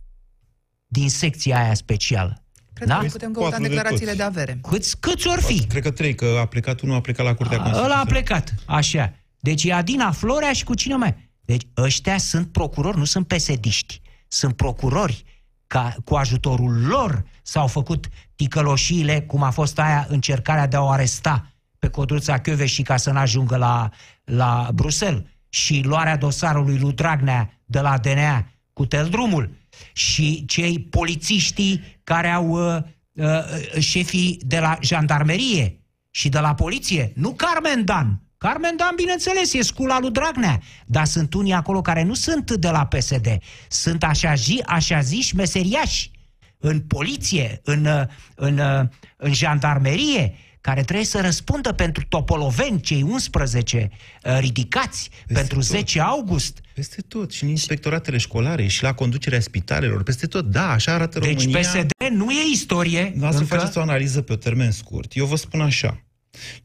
din 0.86 1.10
secția 1.10 1.62
aia 1.62 1.74
specială. 1.74 2.41
Cred 2.84 2.94
Da? 2.94 3.00
că 3.00 3.06
putem 3.10 3.32
căuta 3.32 3.46
în 3.46 3.52
Patru 3.52 3.68
de 3.68 3.74
declarațiile 3.74 4.06
toți. 4.12 4.16
de 4.16 4.22
avere. 4.22 4.58
Câți, 4.68 4.96
câți 5.00 5.28
ori 5.28 5.42
fi? 5.42 5.66
Cred 5.66 5.82
că 5.82 5.90
trei, 5.90 6.14
că 6.14 6.36
a 6.40 6.46
plecat 6.46 6.80
unul, 6.80 6.94
a 6.96 7.00
plecat 7.00 7.26
la 7.26 7.34
Curtea 7.34 7.58
A, 7.58 7.60
Ăla 7.60 7.68
a 7.68 7.72
Constituțională. 7.72 8.08
plecat, 8.10 8.54
așa. 8.66 9.12
Deci 9.40 9.64
e 9.64 9.72
Adina 9.72 10.10
Florea 10.10 10.52
și 10.52 10.64
cu 10.64 10.74
cine 10.74 10.96
mai? 10.96 11.30
Deci 11.40 11.62
ăștia 11.76 12.18
sunt 12.18 12.52
procurori, 12.52 12.98
nu 12.98 13.04
sunt 13.04 13.26
pesediști. 13.26 14.00
Sunt 14.28 14.56
procurori 14.56 15.24
ca 15.66 15.94
cu 16.04 16.14
ajutorul 16.14 16.86
lor 16.86 17.24
s-au 17.42 17.66
făcut 17.66 18.06
ticăloșiile, 18.34 19.20
cum 19.20 19.42
a 19.42 19.50
fost 19.50 19.78
aia 19.78 20.06
încercarea 20.08 20.66
de 20.66 20.76
a 20.76 20.80
o 20.82 20.88
aresta 20.88 21.46
pe 21.78 21.88
Codruța 21.88 22.40
și 22.64 22.82
ca 22.82 22.96
să 22.96 23.10
n-ajungă 23.10 23.56
la, 23.56 23.90
la 24.24 24.68
Bruxelles 24.74 25.22
și 25.48 25.82
luarea 25.84 26.16
dosarului 26.16 26.78
lui 26.78 26.92
Dragnea 26.92 27.60
de 27.64 27.80
la 27.80 27.98
DNA 27.98 28.46
cu 28.72 28.86
teldrumul 28.86 29.50
și 29.92 30.44
cei 30.44 30.78
polițiștii 30.78 32.00
care 32.04 32.28
au 32.28 32.48
uh, 32.48 32.82
uh, 33.12 33.78
șefii 33.78 34.40
de 34.46 34.58
la 34.58 34.78
jandarmerie 34.80 35.80
și 36.10 36.28
de 36.28 36.38
la 36.38 36.54
poliție, 36.54 37.12
nu 37.14 37.32
Carmen 37.32 37.84
Dan. 37.84 38.22
Carmen 38.38 38.76
Dan, 38.76 38.92
bineînțeles, 38.96 39.52
e 39.52 39.62
scula 39.62 39.98
lui 40.00 40.10
Dragnea, 40.10 40.60
dar 40.86 41.04
sunt 41.04 41.34
unii 41.34 41.52
acolo 41.52 41.80
care 41.80 42.02
nu 42.02 42.14
sunt 42.14 42.50
de 42.50 42.68
la 42.68 42.86
PSD, 42.86 43.38
sunt 43.68 44.04
așa, 44.04 44.34
zi, 44.34 44.62
așa 44.66 45.00
ziși 45.00 45.36
meseriași. 45.36 46.10
În 46.58 46.80
poliție, 46.80 47.60
în, 47.64 47.84
uh, 47.84 48.02
în, 48.34 48.58
uh, 48.58 48.88
în 49.16 49.32
jandarmerie, 49.32 50.34
care 50.62 50.82
trebuie 50.82 51.06
să 51.06 51.20
răspundă 51.20 51.72
pentru 51.72 52.04
topoloveni, 52.08 52.80
cei 52.80 53.02
11 53.02 53.90
uh, 54.24 54.38
ridicați, 54.38 55.10
pentru 55.26 55.54
tot. 55.54 55.64
10 55.64 56.00
august. 56.00 56.60
Peste 56.74 57.02
tot, 57.08 57.32
și 57.32 57.42
în 57.42 57.48
inspectoratele 57.48 58.16
școlare, 58.16 58.66
și 58.66 58.82
la 58.82 58.92
conducerea 58.92 59.40
spitalelor, 59.40 60.02
peste 60.02 60.26
tot. 60.26 60.44
Da, 60.44 60.70
așa 60.70 60.92
arată 60.92 61.18
Deci 61.18 61.38
România. 61.38 61.60
PSD 61.60 61.90
nu 62.10 62.30
e 62.30 62.50
istorie. 62.52 63.12
Nu 63.14 63.32
să 63.32 63.38
încă. 63.38 63.56
faceți 63.56 63.78
o 63.78 63.80
analiză 63.80 64.22
pe 64.22 64.36
termen 64.36 64.70
scurt. 64.70 65.16
Eu 65.16 65.26
vă 65.26 65.36
spun 65.36 65.60
așa. 65.60 66.04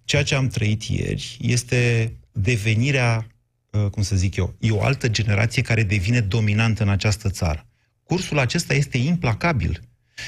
Ceea 0.03 0.23
ce 0.23 0.35
am 0.35 0.47
trăit 0.47 0.83
ieri 0.83 1.37
este 1.41 2.13
devenirea, 2.31 3.27
uh, 3.71 3.89
cum 3.89 4.03
să 4.03 4.15
zic 4.15 4.35
eu, 4.35 4.55
e 4.59 4.71
o 4.71 4.83
altă 4.83 5.07
generație 5.07 5.61
care 5.61 5.83
devine 5.83 6.19
dominantă 6.19 6.83
în 6.83 6.89
această 6.89 7.29
țară. 7.29 7.67
Cursul 8.03 8.39
acesta 8.39 8.73
este 8.73 8.97
implacabil. 8.97 9.81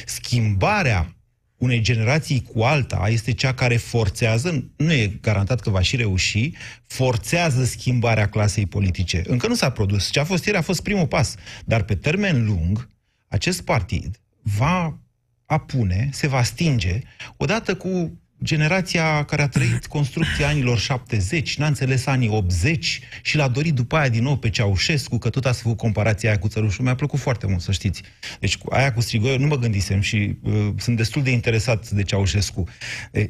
Schimbarea 0.06 1.19
unei 1.60 1.82
generații 1.82 2.42
cu 2.54 2.62
alta 2.62 3.08
este 3.10 3.34
cea 3.34 3.54
care 3.54 3.78
forțează, 3.78 4.72
nu 4.76 4.92
e 4.92 5.18
garantat 5.22 5.60
că 5.60 5.70
va 5.70 5.82
și 5.82 5.96
reuși, 5.96 6.52
forțează 6.88 7.64
schimbarea 7.64 8.30
clasei 8.30 8.66
politice. 8.66 9.24
Încă 9.28 9.48
nu 9.48 9.56
s-a 9.56 9.70
produs. 9.70 10.10
Ce 10.10 10.20
a 10.20 10.24
fost 10.24 10.46
ieri 10.46 10.58
a 10.58 10.62
fost 10.62 10.82
primul 10.82 11.08
pas. 11.08 11.36
Dar 11.66 11.84
pe 11.84 11.96
termen 11.96 12.46
lung, 12.46 12.90
acest 13.28 13.62
partid 13.62 14.20
va 14.42 15.00
apune, 15.46 16.10
se 16.12 16.28
va 16.28 16.44
stinge, 16.44 17.00
odată 17.38 17.76
cu 17.76 18.20
generația 18.44 19.24
care 19.24 19.42
a 19.42 19.48
trăit 19.48 19.86
construcția 19.86 20.48
anilor 20.48 20.78
70, 20.80 21.58
n-a 21.58 21.68
înțeles 21.68 22.06
anii 22.06 22.30
80 22.30 23.00
și 23.22 23.36
l-a 23.36 23.48
dorit 23.48 23.74
după 23.74 23.96
aia 23.96 24.10
din 24.10 24.24
nou 24.24 24.38
pe 24.38 24.50
Ceaușescu, 24.50 25.18
că 25.18 25.30
tot 25.30 25.46
ați 25.46 25.62
făcut 25.62 25.78
comparația 25.78 26.30
aia 26.30 26.40
cu 26.40 26.48
țărușul. 26.48 26.84
Mi-a 26.84 26.96
plăcut 26.96 27.20
foarte 27.20 27.48
mult, 27.48 27.62
să 27.62 27.72
știți. 27.72 28.02
Deci 28.40 28.58
cu 28.58 28.74
aia 28.74 28.94
cu 28.94 29.02
Strigoi 29.02 29.38
nu 29.38 29.48
mă 29.48 29.58
gândisem 29.58 30.02
și 30.02 30.38
uh, 30.44 30.68
sunt 30.78 30.98
destul 30.98 31.24
de 31.24 31.32
interesat 31.32 31.90
de 31.90 32.04
Ceaușescu. 32.04 32.64
E, 33.12 33.30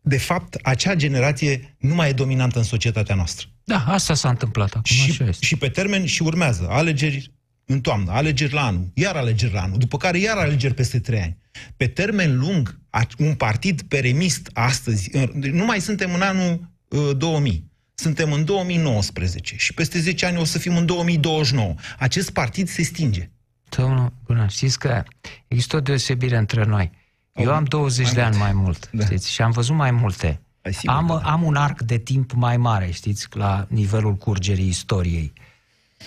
de 0.00 0.18
fapt, 0.18 0.54
acea 0.62 0.94
generație 0.94 1.76
nu 1.78 1.94
mai 1.94 2.08
e 2.08 2.12
dominantă 2.12 2.58
în 2.58 2.64
societatea 2.64 3.14
noastră. 3.14 3.46
Da, 3.64 3.84
asta 3.86 4.14
s-a 4.14 4.28
întâmplat 4.28 4.68
acum, 4.68 4.82
Și, 4.82 5.10
așa 5.10 5.24
este. 5.24 5.46
și 5.46 5.56
pe 5.56 5.68
termen 5.68 6.06
și 6.06 6.22
urmează 6.22 6.66
alegeri 6.70 7.32
în 7.70 7.80
toamnă, 7.80 8.10
alegeri 8.12 8.52
la 8.52 8.66
anul, 8.66 8.90
iar 8.94 9.16
alegeri 9.16 9.52
la 9.52 9.62
anul, 9.62 9.78
după 9.78 9.96
care 9.96 10.18
iar 10.18 10.36
alegeri 10.36 10.74
peste 10.74 10.98
trei 11.00 11.20
ani. 11.20 11.36
Pe 11.76 11.86
termen 11.86 12.38
lung, 12.38 12.78
a- 12.90 13.06
un 13.18 13.34
partid 13.34 13.82
peremist 13.82 14.50
astăzi, 14.52 15.16
în- 15.16 15.32
deci 15.34 15.50
nu 15.52 15.64
mai 15.64 15.80
suntem 15.80 16.14
în 16.14 16.20
anul 16.20 16.70
uh, 16.88 17.16
2000, 17.16 17.70
suntem 17.94 18.32
în 18.32 18.44
2019 18.44 19.56
și 19.56 19.74
peste 19.74 20.00
10 20.00 20.26
ani 20.26 20.36
o 20.38 20.44
să 20.44 20.58
fim 20.58 20.76
în 20.76 20.86
2029. 20.86 21.74
Acest 21.98 22.30
partid 22.30 22.68
se 22.68 22.82
stinge. 22.82 23.30
Domnul 23.76 24.12
Bună, 24.26 24.46
știți 24.48 24.78
că 24.78 25.02
există 25.48 25.76
o 25.76 25.80
deosebire 25.80 26.36
între 26.36 26.64
noi. 26.64 26.90
Eu 27.34 27.48
Au- 27.48 27.54
am 27.54 27.64
20 27.64 28.04
mai 28.04 28.14
de 28.14 28.20
ani 28.20 28.36
mult. 28.36 28.42
mai 28.52 28.62
mult, 28.62 28.88
Da. 28.92 29.04
știți, 29.04 29.30
și 29.32 29.42
am 29.42 29.50
văzut 29.50 29.74
mai 29.76 29.90
multe. 29.90 30.40
Ai 30.62 30.72
sigur 30.74 30.94
Am, 30.94 31.06
că 31.06 31.20
da. 31.22 31.30
am 31.30 31.42
un 31.42 31.54
arc 31.54 31.82
de 31.82 31.98
timp 31.98 32.32
mai 32.32 32.56
mare, 32.56 32.90
știți, 32.90 33.26
la 33.30 33.66
nivelul 33.68 34.14
curgerii 34.14 34.68
istoriei. 34.68 35.32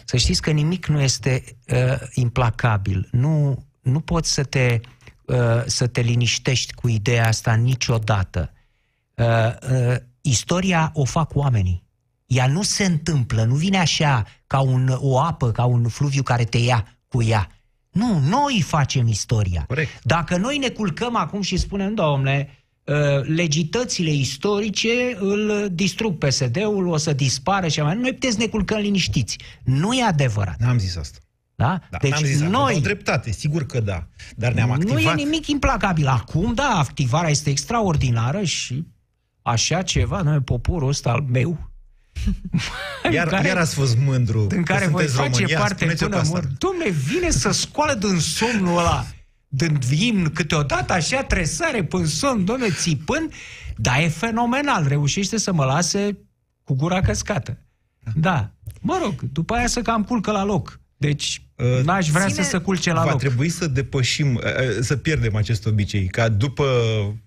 Să 0.06 0.17
știți 0.17 0.41
că 0.41 0.51
nimic 0.51 0.86
nu 0.88 1.01
este 1.01 1.43
uh, 1.67 1.99
implacabil. 2.13 3.08
Nu, 3.12 3.65
nu 3.82 3.99
poți 3.99 4.34
să 4.34 4.43
te, 4.43 4.80
uh, 5.25 5.63
să 5.65 5.88
te 5.88 6.01
liniștești 6.01 6.73
cu 6.73 6.88
ideea 6.88 7.27
asta 7.27 7.54
niciodată. 7.54 8.54
Uh, 9.15 9.25
uh, 9.71 9.95
istoria 10.21 10.91
o 10.93 11.04
fac 11.04 11.36
oamenii. 11.36 11.84
Ea 12.25 12.47
nu 12.47 12.62
se 12.62 12.86
întâmplă, 12.86 13.43
nu 13.43 13.56
vine 13.56 13.77
așa 13.77 14.25
ca 14.47 14.60
un, 14.60 14.95
o 14.97 15.19
apă, 15.19 15.51
ca 15.51 15.65
un 15.65 15.88
fluviu 15.88 16.23
care 16.23 16.43
te 16.43 16.58
ia 16.58 16.97
cu 17.08 17.23
ea. 17.23 17.49
Nu, 17.91 18.19
noi 18.19 18.63
facem 18.67 19.08
istoria. 19.08 19.63
Corect. 19.67 20.04
Dacă 20.04 20.38
noi 20.38 20.58
ne 20.58 20.69
culcăm 20.69 21.15
acum 21.15 21.41
și 21.41 21.58
spunem, 21.58 21.93
domnule, 21.93 22.49
uh, 22.49 22.61
legitățile 23.24 24.12
istorice 24.12 25.17
îl 25.20 25.67
distrug 25.72 26.17
PSD-ul, 26.26 26.88
o 26.88 26.98
să 26.98 27.13
dispară 27.13 27.67
și 27.67 27.82
mai. 27.82 27.96
Noi 27.96 28.13
puteți 28.13 28.34
să 28.34 28.39
ne 28.39 28.48
culcăm 28.48 28.80
liniștiți. 28.80 29.38
Nu 29.63 29.94
e 29.94 30.04
adevărat. 30.04 30.60
N-am 30.60 30.80
zis 30.80 30.96
asta. 30.96 31.17
Da? 31.56 31.80
Da, 31.89 31.98
deci 31.98 32.12
n-am 32.12 32.24
zis 32.24 32.36
asta. 32.36 32.48
noi... 32.48 32.74
Au 32.74 32.80
dreptate, 32.80 33.32
sigur 33.32 33.65
că 33.65 33.80
da. 33.80 34.08
Dar 34.36 34.54
ne-am 34.54 34.72
activat. 34.72 34.94
Nu 35.04 35.10
e 35.10 35.13
nimic 35.13 35.48
implacabil. 35.48 36.08
Acum, 36.08 36.54
da, 36.54 36.78
activarea 36.78 37.30
este 37.30 37.50
extraordinară 37.50 38.44
și 38.44 38.88
așa 39.41 39.82
ceva, 39.82 40.22
noi, 40.22 40.39
poporul 40.39 40.89
ăsta 40.89 41.10
al 41.10 41.22
meu, 41.22 41.70
Iar, 43.13 43.28
care- 43.28 43.48
iar 43.48 43.58
ați 43.58 43.74
fost 43.74 43.98
mândru 43.98 44.48
în 44.50 44.63
care 44.63 44.88
voi 44.88 45.08
sunteți 45.08 45.15
face 45.15 45.32
România, 45.38 45.58
parte 45.60 45.76
spuneți-o 45.76 46.06
până 46.08 46.17
pe 46.17 46.22
asta. 46.22 46.39
mor. 46.39 46.46
Dom'le, 46.48 46.94
vine 47.08 47.30
să 47.30 47.52
scoală 47.52 47.94
din 47.94 48.20
somnul 48.20 48.78
ăla, 48.78 49.06
din 49.54 49.80
imn, 50.00 50.30
câteodată 50.34 50.94
așa 50.94 51.24
tresare 51.24 51.84
până 51.84 52.06
somn, 52.06 52.44
dom'le, 52.46 52.76
țipând, 52.76 53.32
dar 53.78 54.00
e 54.00 54.08
fenomenal, 54.08 54.88
reușește 54.88 55.38
să 55.38 55.54
mă 55.54 55.64
lase 55.66 56.18
cu 56.64 56.74
gura 56.76 57.02
căscată. 57.02 57.58
Da. 58.16 58.52
Mă 58.82 59.00
rog, 59.04 59.22
după 59.32 59.54
aia 59.54 59.68
să 59.68 59.82
cam 59.82 60.04
culcă 60.04 60.32
la 60.32 60.44
loc. 60.44 60.80
Deci, 60.98 61.42
Uh, 61.78 61.84
n-aș 61.84 62.10
vrea 62.10 62.28
ține- 62.28 62.44
să 62.44 62.50
se 62.50 62.58
culce 62.58 62.94
la 62.94 63.04
Va 63.04 63.10
loc. 63.10 63.20
trebui 63.20 63.50
să 63.50 63.68
depășim, 63.68 64.36
uh, 64.36 64.42
uh, 64.44 64.78
să 64.80 64.96
pierdem 64.98 65.36
acest 65.36 65.66
obicei, 65.66 66.08
ca 66.08 66.30
după 66.30 66.66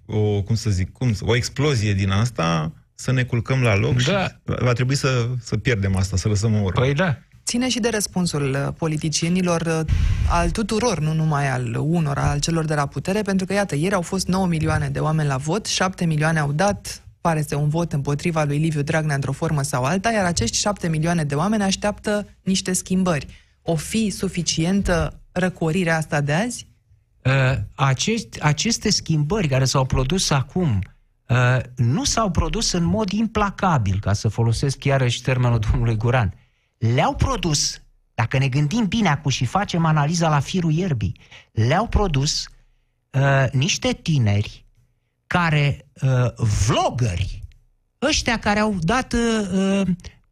o, 0.06 0.42
cum 0.42 0.54
să 0.54 0.70
zic, 0.70 0.92
cum, 0.92 1.12
să- 1.14 1.22
o 1.26 1.36
explozie 1.36 1.94
din 1.94 2.10
asta, 2.10 2.72
să 2.94 3.12
ne 3.12 3.24
culcăm 3.24 3.60
la 3.62 3.76
loc 3.76 4.02
Da. 4.02 4.24
și 4.24 4.32
va 4.44 4.72
trebui 4.72 4.94
să, 4.94 5.28
să 5.40 5.56
pierdem 5.56 5.96
asta, 5.96 6.16
să 6.16 6.28
lăsăm 6.28 6.54
o 6.54 6.56
urmă. 6.62 6.80
Păi 6.80 6.94
da. 6.94 7.18
Ține 7.44 7.68
și 7.68 7.80
de 7.80 7.88
răspunsul 7.88 8.50
uh, 8.50 8.74
politicienilor, 8.78 9.60
uh, 9.60 9.92
al 10.28 10.50
tuturor, 10.50 11.00
nu 11.00 11.12
numai 11.12 11.50
al 11.50 11.76
unor, 11.80 12.18
al 12.18 12.40
celor 12.40 12.64
de 12.64 12.74
la 12.74 12.86
putere, 12.86 13.22
pentru 13.22 13.46
că, 13.46 13.52
iată, 13.52 13.74
ieri 13.74 13.94
au 13.94 14.02
fost 14.02 14.26
9 14.26 14.46
milioane 14.46 14.88
de 14.88 14.98
oameni 14.98 15.28
la 15.28 15.36
vot, 15.36 15.66
7 15.66 16.04
milioane 16.04 16.38
au 16.38 16.52
dat, 16.52 17.02
pare 17.20 17.42
să 17.42 17.56
un 17.56 17.68
vot 17.68 17.92
împotriva 17.92 18.44
lui 18.44 18.58
Liviu 18.58 18.82
Dragnea 18.82 19.14
într-o 19.14 19.32
formă 19.32 19.62
sau 19.62 19.84
alta, 19.84 20.10
iar 20.10 20.24
acești 20.24 20.56
7 20.56 20.88
milioane 20.88 21.24
de 21.24 21.34
oameni 21.34 21.62
așteaptă 21.62 22.26
niște 22.42 22.72
schimbări. 22.72 23.26
O 23.62 23.74
fi 23.74 24.10
suficientă 24.10 25.20
răcorirea 25.32 25.96
asta 25.96 26.20
de 26.20 26.32
azi? 26.32 26.66
Uh, 27.24 27.32
acești, 27.74 28.42
aceste 28.42 28.90
schimbări 28.90 29.48
care 29.48 29.64
s-au 29.64 29.84
produs 29.84 30.30
acum 30.30 30.78
uh, 31.28 31.58
nu 31.76 32.04
s-au 32.04 32.30
produs 32.30 32.72
în 32.72 32.84
mod 32.84 33.10
implacabil, 33.10 33.98
ca 34.00 34.12
să 34.12 34.28
folosesc 34.28 34.84
iarăși 34.84 35.22
termenul 35.22 35.58
domnului 35.58 35.96
Guran. 35.96 36.34
Le-au 36.92 37.14
produs, 37.14 37.80
dacă 38.14 38.38
ne 38.38 38.48
gândim 38.48 38.86
bine 38.86 39.08
acum 39.08 39.30
și 39.30 39.44
facem 39.44 39.84
analiza 39.84 40.28
la 40.28 40.40
firul 40.40 40.72
ierbii, 40.72 41.20
le-au 41.52 41.86
produs 41.86 42.44
uh, 43.10 43.50
niște 43.52 43.92
tineri 43.92 44.64
care, 45.26 45.86
uh, 46.02 46.32
vloggeri, 46.66 47.42
ăștia 48.02 48.38
care 48.38 48.58
au 48.60 48.76
dat 48.80 49.12
uh, 49.12 49.48
uh, 49.52 49.86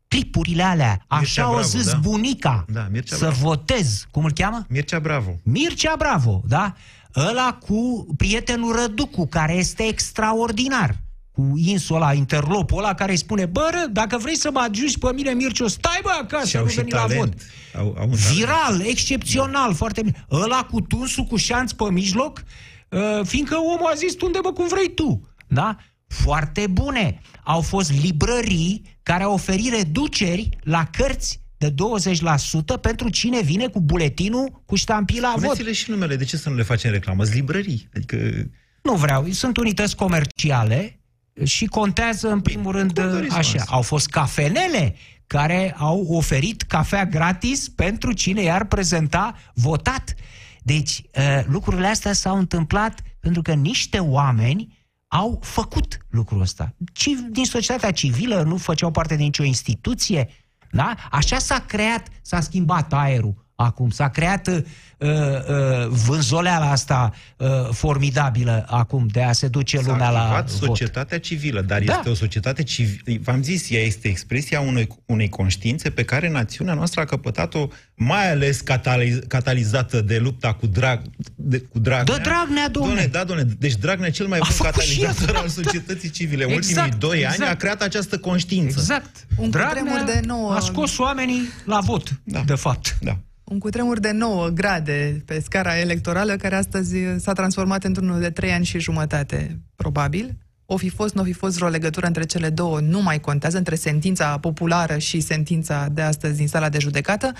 clipurile 0.08 0.62
alea, 0.62 1.04
așa 1.06 1.42
au 1.42 1.52
Bravo, 1.52 1.66
zis 1.66 1.90
da. 1.90 1.98
bunica, 1.98 2.64
Da, 2.68 2.88
Mircea 2.90 3.16
să 3.16 3.24
Bravo. 3.26 3.48
votez, 3.48 4.06
cum 4.10 4.24
îl 4.24 4.32
cheamă? 4.32 4.66
Mircea 4.68 5.00
Bravo. 5.00 5.38
Mircea 5.42 5.96
Bravo, 5.96 6.42
da? 6.44 6.74
Ăla 7.16 7.58
cu 7.66 8.06
prietenul 8.16 8.76
Răducu, 8.76 9.26
care 9.26 9.52
este 9.54 9.82
extraordinar. 9.82 10.96
Cu 11.32 11.52
insul 11.56 11.96
ăla, 11.96 12.12
interlopul 12.12 12.78
ăla 12.78 12.94
care 12.94 13.10
îi 13.10 13.16
spune 13.16 13.46
Bă, 13.46 13.68
ră, 13.72 13.86
dacă 13.90 14.18
vrei 14.18 14.36
să 14.36 14.50
mă 14.52 14.66
ajungi 14.70 14.98
pe 14.98 15.12
mine, 15.14 15.30
Mircea, 15.30 15.68
stai 15.68 16.00
bă 16.02 16.10
acasă, 16.22 16.46
Și 16.46 16.56
au 16.56 16.62
nu 16.64 16.68
și 16.70 16.76
veni 16.76 16.90
la 16.90 17.00
vot. 17.00 17.08
talent. 17.08 17.42
Au, 17.76 17.80
au 17.98 18.08
un 18.08 18.16
talent. 18.16 18.34
Viral, 18.34 18.80
excepțional, 18.86 19.74
foarte 19.74 20.02
bine. 20.02 20.24
Ăla 20.30 20.66
cu 20.70 20.80
tunsul, 20.80 21.24
cu 21.24 21.36
șanț 21.36 21.72
pe 21.72 21.90
mijloc, 21.90 22.42
uh, 22.88 23.00
fiindcă 23.24 23.56
omul 23.56 23.90
a 23.92 23.94
zis, 23.94 24.14
unde 24.22 24.38
mă 24.42 24.52
cum 24.52 24.68
vrei 24.68 24.94
tu. 24.94 25.28
Da? 25.48 25.76
Foarte 26.06 26.66
bune. 26.66 27.20
Au 27.44 27.60
fost 27.60 27.92
librării 28.02 28.82
care 29.02 29.22
au 29.22 29.32
oferit 29.32 29.72
reduceri 29.72 30.48
la 30.62 30.84
cărți 30.92 31.40
de 31.58 31.70
20% 31.70 32.80
pentru 32.80 33.08
cine 33.08 33.40
vine 33.40 33.66
cu 33.66 33.80
buletinul 33.80 34.62
cu 34.66 34.74
ștampila 34.74 35.30
vot. 35.30 35.40
Spuneți-le 35.40 35.72
și 35.72 35.90
numele, 35.90 36.16
de 36.16 36.24
ce 36.24 36.36
să 36.36 36.48
nu 36.48 36.56
le 36.56 36.62
facem 36.62 36.90
reclamă? 36.90 37.22
Sunt 37.24 37.34
librării. 37.36 37.88
Adică 37.96 38.16
Nu 38.82 38.94
vreau, 38.94 39.26
sunt 39.30 39.56
unități 39.56 39.96
comerciale 39.96 41.00
și 41.44 41.66
contează 41.66 42.30
în 42.30 42.40
primul 42.40 42.72
rând 42.72 42.92
cum 42.92 43.10
doriți, 43.10 43.36
așa. 43.36 43.58
mă? 43.58 43.64
Au 43.74 43.82
fost 43.82 44.08
cafenele 44.08 44.94
care 45.26 45.74
au 45.78 46.06
oferit 46.08 46.62
cafea 46.62 47.04
gratis 47.06 47.68
pentru 47.68 48.12
cine 48.12 48.42
i-ar 48.42 48.64
prezenta 48.64 49.34
votat. 49.54 50.14
Deci 50.62 51.02
uh, 51.18 51.44
lucrurile 51.46 51.86
astea 51.86 52.12
s-au 52.12 52.38
întâmplat 52.38 53.00
pentru 53.20 53.42
că 53.42 53.52
niște 53.52 53.98
oameni 53.98 54.80
au 55.08 55.38
făcut 55.42 55.98
lucrul 56.10 56.40
ăsta. 56.40 56.74
Ci, 56.92 57.08
din 57.30 57.44
societatea 57.44 57.90
civilă 57.92 58.42
nu 58.42 58.56
făceau 58.56 58.90
parte 58.90 59.14
din 59.14 59.24
nicio 59.24 59.44
instituție. 59.44 60.28
Da? 60.70 60.94
Așa 61.10 61.38
s-a 61.38 61.58
creat, 61.58 62.08
s-a 62.22 62.40
schimbat 62.40 62.92
aerul 62.92 63.41
acum, 63.54 63.90
s-a 63.90 64.08
creat 64.08 64.46
uh, 64.46 64.56
uh, 64.98 65.86
vânzoleala 65.88 66.70
asta 66.70 67.12
uh, 67.36 67.48
formidabilă 67.70 68.64
acum 68.68 69.06
de 69.06 69.22
a 69.22 69.32
se 69.32 69.48
duce 69.48 69.76
s-a 69.76 69.90
lumea 69.90 70.10
la 70.10 70.20
activat 70.22 70.50
vot. 70.50 70.68
societatea 70.68 71.18
civilă, 71.18 71.60
dar 71.60 71.82
Da. 71.82 71.94
este 71.96 72.08
o 72.10 72.14
societate 72.14 72.62
civilă. 72.62 73.18
V-am 73.22 73.42
zis, 73.42 73.70
ea 73.70 73.80
este 73.82 74.08
expresia 74.08 74.60
unei, 74.60 74.88
unei 75.06 75.28
conștiințe 75.28 75.90
pe 75.90 76.04
care 76.04 76.28
națiunea 76.30 76.74
noastră 76.74 77.00
a 77.00 77.04
căpătat-o, 77.04 77.66
mai 77.94 78.30
ales 78.30 78.60
cataliz- 78.62 79.26
catalizată 79.28 80.00
de 80.00 80.18
lupta 80.18 80.52
cu, 80.52 80.66
drag, 80.66 81.00
de, 81.34 81.58
cu 81.60 81.78
Dragnea. 81.78 82.16
De 82.16 82.22
Dragnea, 82.22 82.68
domne. 82.68 82.88
Doamne, 82.92 83.06
da, 83.06 83.24
domne. 83.24 83.42
Deci 83.58 83.74
Dragnea, 83.74 84.10
cel 84.10 84.26
mai 84.26 84.38
A 84.38 84.42
bun 84.46 84.56
făcut 84.56 84.80
și 84.82 84.98
catalizator 84.98 85.34
el. 85.36 85.40
al 85.42 85.48
societății 85.48 86.10
civile. 86.10 86.44
În 86.44 86.50
Exact, 86.50 86.76
ultimii 86.92 86.98
doi 87.08 87.24
ani 87.24 87.34
exact. 87.34 87.50
a 87.50 87.54
creat 87.56 87.82
această 87.82 88.18
conștiință. 88.18 88.76
Exact. 88.78 89.26
Un 89.36 89.50
Dragnea 89.50 89.82
cutremur 89.82 90.04
de 90.20 90.20
nouă- 90.26 90.54
a 90.54 90.60
scos 90.60 90.98
oamenii 90.98 91.40
la 91.64 91.80
vot, 91.80 92.20
Da. 92.24 92.42
de 92.46 92.54
fapt. 92.54 92.96
Da. 93.00 93.18
Un 93.52 93.58
cutremur 93.58 94.00
de 94.00 94.10
9 94.10 94.48
grade 94.48 95.22
pe 95.26 95.40
scara 95.40 95.78
electorală, 95.78 96.36
care 96.36 96.54
astăzi 96.54 96.96
s-a 97.16 97.32
transformat 97.32 97.84
într-unul 97.84 98.20
de 98.20 98.30
3 98.30 98.52
ani 98.52 98.64
și 98.64 98.78
jumătate, 98.78 99.60
probabil. 99.74 100.36
O 100.66 100.76
fi 100.76 100.88
fost, 100.88 101.14
nu 101.14 101.20
o 101.20 101.24
fi 101.24 101.32
fost 101.32 101.56
vreo 101.56 101.68
legătură 101.68 102.06
între 102.06 102.24
cele 102.24 102.50
două, 102.50 102.80
nu 102.80 103.02
mai 103.02 103.20
contează, 103.20 103.56
între 103.56 103.74
sentința 103.74 104.38
populară 104.38 104.98
și 104.98 105.20
sentința 105.20 105.88
de 105.88 106.02
astăzi 106.02 106.36
din 106.36 106.48
sala 106.48 106.68
de 106.68 106.78
judecată. 106.78 107.32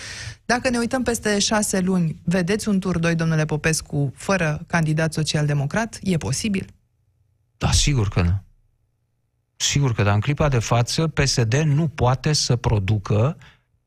Dacă 0.45 0.69
ne 0.71 0.79
uităm 0.79 1.03
peste 1.03 1.39
șase 1.39 1.81
luni, 1.81 2.21
vedeți 2.25 2.69
un 2.69 2.81
tur 2.81 2.99
2, 2.99 3.15
domnule 3.15 3.45
Popescu, 3.45 4.13
fără 4.17 4.65
candidat 4.67 5.13
social-democrat? 5.13 5.99
E 6.03 6.17
posibil? 6.17 6.67
Da, 7.59 7.71
sigur 7.71 8.09
că 8.09 8.23
nu. 8.23 8.43
Sigur 9.57 9.95
că 9.95 10.03
da. 10.03 10.13
În 10.13 10.21
clipa 10.21 10.49
de 10.49 10.59
față, 10.59 11.07
PSD 11.07 11.55
nu 11.55 11.89
poate 11.89 12.33
să 12.33 12.57
producă 12.57 13.37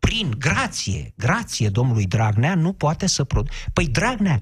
prin 0.05 0.35
grație, 0.37 1.13
grație 1.17 1.69
domnului 1.69 2.05
Dragnea, 2.05 2.55
nu 2.55 2.73
poate 2.73 3.07
să 3.07 3.23
producă. 3.23 3.55
Păi 3.73 3.87
Dragnea, 3.87 4.41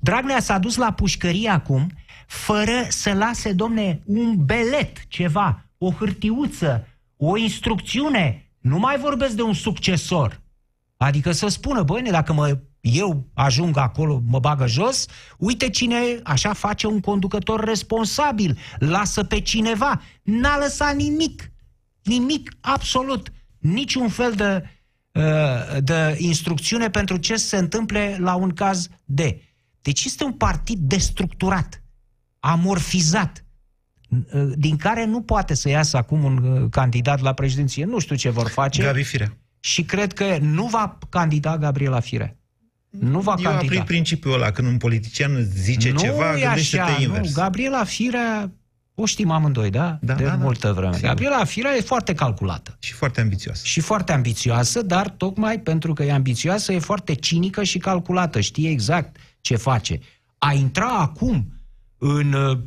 Dragnea 0.00 0.40
s-a 0.40 0.58
dus 0.58 0.76
la 0.76 0.92
pușcărie 0.92 1.48
acum, 1.48 1.90
fără 2.26 2.86
să 2.88 3.12
lase, 3.12 3.52
domne, 3.52 4.02
un 4.04 4.44
belet, 4.44 5.06
ceva, 5.08 5.64
o 5.78 5.90
hârtiuță, 5.90 6.86
o 7.16 7.36
instrucțiune. 7.36 8.50
Nu 8.58 8.78
mai 8.78 8.98
vorbesc 8.98 9.34
de 9.34 9.42
un 9.42 9.54
succesor. 9.54 10.40
Adică 10.96 11.32
să 11.32 11.48
spună, 11.48 11.82
băi, 11.82 12.02
dacă 12.10 12.32
mă, 12.32 12.58
eu 12.80 13.26
ajung 13.34 13.76
acolo, 13.76 14.22
mă 14.26 14.38
bagă 14.38 14.66
jos, 14.66 15.06
uite 15.38 15.70
cine 15.70 15.96
așa 16.22 16.52
face 16.52 16.86
un 16.86 17.00
conducător 17.00 17.64
responsabil, 17.64 18.58
lasă 18.78 19.24
pe 19.24 19.40
cineva. 19.40 20.00
N-a 20.22 20.58
lăsat 20.58 20.94
nimic, 20.96 21.52
nimic 22.02 22.56
absolut, 22.60 23.32
niciun 23.58 24.08
fel 24.08 24.32
de, 24.32 24.62
uh, 24.62 24.72
de 25.82 26.16
instrucțiune 26.18 26.90
pentru 26.90 27.16
ce 27.16 27.36
se 27.36 27.56
întâmple 27.56 28.16
la 28.20 28.34
un 28.34 28.50
caz 28.50 28.88
de. 29.04 29.42
Deci 29.82 30.04
este 30.04 30.24
un 30.24 30.32
partid 30.32 30.78
destructurat, 30.78 31.82
amorfizat, 32.40 33.44
uh, 34.08 34.52
din 34.56 34.76
care 34.76 35.04
nu 35.04 35.22
poate 35.22 35.54
să 35.54 35.68
iasă 35.68 35.96
acum 35.96 36.24
un 36.24 36.36
uh, 36.44 36.70
candidat 36.70 37.20
la 37.20 37.32
președinție. 37.32 37.84
Nu 37.84 37.98
știu 37.98 38.16
ce 38.16 38.30
vor 38.30 38.48
face 38.48 38.82
Gabi 38.82 39.02
Firea. 39.02 39.36
și 39.60 39.82
cred 39.82 40.12
că 40.12 40.38
nu 40.40 40.66
va 40.66 40.98
candida 41.08 41.58
Gabriela 41.58 42.00
Firea. 42.00 42.36
Nu 42.90 43.20
va 43.20 43.34
Eu 43.38 43.44
candida. 43.44 43.64
aplic 43.64 43.82
principiul 43.82 44.34
ăla, 44.34 44.50
când 44.50 44.68
un 44.68 44.76
politician 44.76 45.42
zice 45.42 45.90
nu 45.90 45.98
ceva, 45.98 46.38
e 46.38 46.40
gândește-te 46.40 46.82
așa, 46.82 47.02
invers. 47.02 47.26
Nu. 47.28 47.42
Gabriela 47.42 47.84
Firea, 47.84 48.52
o 48.94 49.06
știm 49.06 49.30
amândoi, 49.30 49.70
da? 49.70 49.98
Da, 50.00 50.14
de 50.14 50.24
da, 50.24 50.28
da. 50.28 50.36
multă 50.36 50.72
vreme. 50.72 50.94
Sigur. 50.94 51.08
Gabriela 51.08 51.44
Firea 51.44 51.76
e 51.76 51.80
foarte 51.80 52.14
calculată 52.14 52.76
Și 52.78 52.92
foarte 52.92 53.20
ambițios. 53.20 53.62
și 53.62 53.80
foarte 53.80 54.12
ambițioasă, 54.12 54.82
dar 54.82 55.08
tocmai 55.08 55.60
pentru 55.60 55.92
că 55.92 56.02
e 56.02 56.12
ambițioasă, 56.12 56.72
e 56.72 56.78
foarte 56.78 57.14
cinică 57.14 57.62
și 57.62 57.78
calculată. 57.78 58.40
Știe 58.40 58.70
exact 58.70 59.16
ce 59.40 59.56
face. 59.56 60.00
A 60.38 60.52
intra 60.52 60.88
acum 60.88 61.52
în, 61.98 62.32
uh, 62.32 62.58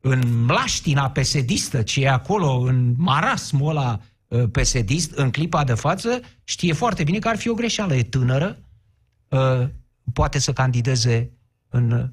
în 0.00 0.44
mlaștina 0.44 1.10
pesedistă, 1.10 1.82
ce 1.82 2.00
e 2.00 2.10
acolo, 2.10 2.58
în 2.58 2.94
marasmul 2.96 3.70
ăla 3.70 4.00
uh, 4.28 4.42
pesedist, 4.52 5.12
în 5.12 5.30
clipa 5.30 5.64
de 5.64 5.74
față, 5.74 6.20
știe 6.44 6.72
foarte 6.72 7.04
bine 7.04 7.18
că 7.18 7.28
ar 7.28 7.36
fi 7.36 7.48
o 7.48 7.54
greșeală. 7.54 7.94
E 7.94 8.02
tânără, 8.02 8.58
uh, 9.28 9.68
poate 10.12 10.38
să 10.38 10.52
candideze 10.52 11.30
în 11.68 12.10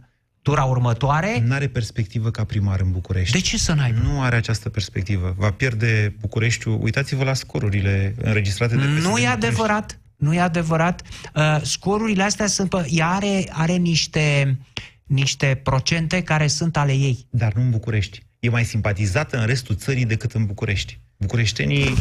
tura 0.47 0.63
următoare. 0.63 1.43
Nu 1.45 1.53
are 1.53 1.67
perspectivă 1.67 2.31
ca 2.31 2.43
primar 2.43 2.79
în 2.79 2.91
București. 2.91 3.31
De 3.31 3.39
ce 3.39 3.57
să 3.57 3.73
n-ai? 3.73 3.93
Nu 4.03 4.21
are 4.21 4.35
această 4.35 4.69
perspectivă. 4.69 5.35
Va 5.37 5.51
pierde 5.51 6.15
Bucureștiul. 6.19 6.79
Uitați-vă 6.81 7.23
la 7.23 7.33
scorurile 7.33 8.15
înregistrate 8.21 8.75
de 8.75 8.83
Nu 9.01 9.17
e 9.17 9.27
adevărat. 9.27 9.99
Nu 10.15 10.33
e 10.33 10.39
adevărat. 10.39 11.01
Uh, 11.35 11.59
scorurile 11.61 12.23
astea 12.23 12.47
sunt... 12.47 12.73
Ea 12.89 13.09
are, 13.09 13.45
are 13.51 13.73
niște, 13.73 14.57
niște 15.03 15.59
procente 15.63 16.21
care 16.21 16.47
sunt 16.47 16.77
ale 16.77 16.91
ei. 16.91 17.27
Dar 17.29 17.53
nu 17.53 17.61
în 17.61 17.69
București. 17.69 18.25
E 18.39 18.49
mai 18.49 18.65
simpatizată 18.65 19.37
în 19.37 19.45
restul 19.45 19.75
țării 19.75 20.05
decât 20.05 20.31
în 20.31 20.45
București. 20.45 20.99
Bucureștenii 21.17 21.93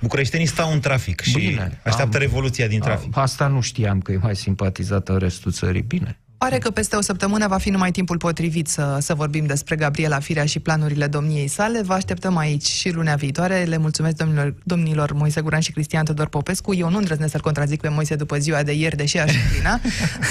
Bucureștenii 0.00 0.46
stau 0.46 0.72
în 0.72 0.80
trafic 0.80 1.20
și 1.20 1.38
Bine, 1.38 1.80
așteaptă 1.84 2.16
am, 2.16 2.22
revoluția 2.22 2.66
din 2.66 2.80
trafic. 2.80 3.16
Asta 3.16 3.46
nu 3.46 3.60
știam 3.60 4.00
că 4.00 4.12
e 4.12 4.16
mai 4.16 4.36
simpatizată 4.36 5.12
în 5.12 5.18
restul 5.18 5.52
țării. 5.52 5.82
Bine. 5.82 6.20
Pare 6.46 6.58
că 6.58 6.70
peste 6.70 6.96
o 6.96 7.00
săptămână 7.00 7.46
va 7.48 7.58
fi 7.58 7.70
numai 7.70 7.90
timpul 7.90 8.16
potrivit 8.16 8.68
să, 8.68 8.98
să 9.00 9.14
vorbim 9.14 9.46
despre 9.46 9.76
Gabriela 9.76 10.18
Firea 10.18 10.44
și 10.44 10.58
planurile 10.58 11.06
domniei 11.06 11.48
sale. 11.48 11.82
Vă 11.82 11.92
așteptăm 11.92 12.36
aici 12.36 12.66
și 12.66 12.90
lunea 12.90 13.14
viitoare. 13.14 13.64
Le 13.64 13.76
mulțumesc 13.76 14.16
domnilor, 14.16 14.54
domnilor 14.64 15.12
Moise 15.12 15.40
Guran 15.40 15.60
și 15.60 15.72
Cristian 15.72 16.04
Tudor 16.04 16.28
Popescu. 16.28 16.74
Eu 16.74 16.90
nu 16.90 16.96
îndrăznesc 16.96 17.30
să-l 17.30 17.40
contrazic 17.40 17.80
pe 17.80 17.88
Moise 17.88 18.14
după 18.14 18.38
ziua 18.38 18.62
de 18.62 18.72
ieri, 18.72 18.96
deși 18.96 19.18
aș 19.18 19.34
înclina. 19.34 19.80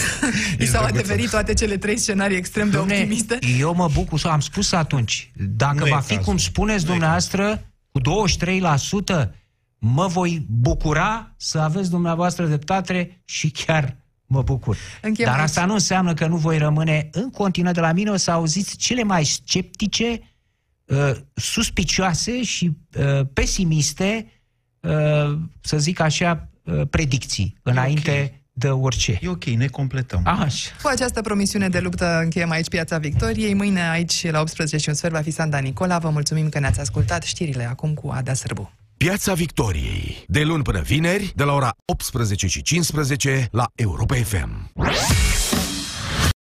I 0.63 0.65
s-au 0.65 0.83
adeverit 0.83 1.29
toate 1.29 1.53
cele 1.53 1.77
trei 1.77 1.97
scenarii 1.97 2.37
extrem 2.37 2.69
de 2.69 2.77
Domne, 2.77 2.93
optimiste. 2.93 3.39
Eu 3.59 3.73
mă 3.75 3.89
bucur, 3.93 4.21
am 4.23 4.39
spus 4.39 4.71
atunci, 4.71 5.31
dacă 5.57 5.83
nu 5.83 5.85
va 5.85 5.99
fi 5.99 6.17
cum 6.17 6.37
spuneți 6.37 6.85
dumneavoastră, 6.85 7.65
cu 7.91 7.99
23%, 7.99 8.03
mă 9.77 10.07
voi 10.07 10.45
bucura 10.49 11.33
să 11.37 11.59
aveți 11.59 11.89
dumneavoastră 11.89 12.45
dreptate 12.45 13.21
și 13.25 13.49
chiar 13.49 14.04
mă 14.25 14.41
bucur. 14.41 14.77
Încheiem 15.01 15.31
Dar 15.31 15.39
asta 15.39 15.59
aici. 15.59 15.69
nu 15.69 15.75
înseamnă 15.75 16.13
că 16.13 16.27
nu 16.27 16.37
voi 16.37 16.57
rămâne 16.57 17.09
în 17.11 17.29
continuare 17.29 17.75
de 17.75 17.81
la 17.81 17.91
mine, 17.91 18.09
o 18.09 18.15
să 18.15 18.31
auziți 18.31 18.77
cele 18.77 19.03
mai 19.03 19.23
sceptice, 19.23 20.19
uh, 20.85 21.11
suspicioase 21.33 22.43
și 22.43 22.77
uh, 22.97 23.21
pesimiste, 23.33 24.31
uh, 24.79 25.37
să 25.61 25.77
zic 25.77 25.99
așa, 25.99 26.49
uh, 26.63 26.81
predicții 26.89 27.57
înainte 27.61 28.11
okay. 28.11 28.43
de 28.51 28.69
orice. 28.69 29.19
E 29.21 29.27
ok, 29.27 29.43
ne 29.43 29.67
completăm. 29.67 30.21
Așa. 30.25 30.69
Cu 30.81 30.87
această 30.87 31.21
promisiune 31.21 31.69
de 31.69 31.79
luptă 31.79 32.19
încheiem 32.23 32.49
aici 32.49 32.67
Piața 32.67 32.97
Victoriei. 32.97 33.53
Mâine 33.53 33.89
aici 33.89 34.31
la 34.31 34.39
18 34.39 34.77
și 34.77 34.89
un 34.89 34.95
sfert 34.95 35.13
va 35.13 35.21
fi 35.21 35.31
Sanda 35.31 35.57
Nicola. 35.57 35.97
Vă 35.97 36.09
mulțumim 36.09 36.49
că 36.49 36.59
ne-ați 36.59 36.79
ascultat 36.79 37.23
știrile 37.23 37.63
acum 37.63 37.93
cu 37.93 38.09
Ada 38.09 38.33
Sârbu. 38.33 38.71
Piața 38.97 39.33
Victoriei. 39.33 40.23
De 40.27 40.43
luni 40.43 40.63
până 40.63 40.81
vineri, 40.81 41.31
de 41.35 41.43
la 41.43 41.53
ora 41.53 41.75
18 41.85 42.47
și 42.47 42.61
15 42.61 43.47
la 43.51 43.65
Europa 43.75 44.15
FM. 44.15 44.71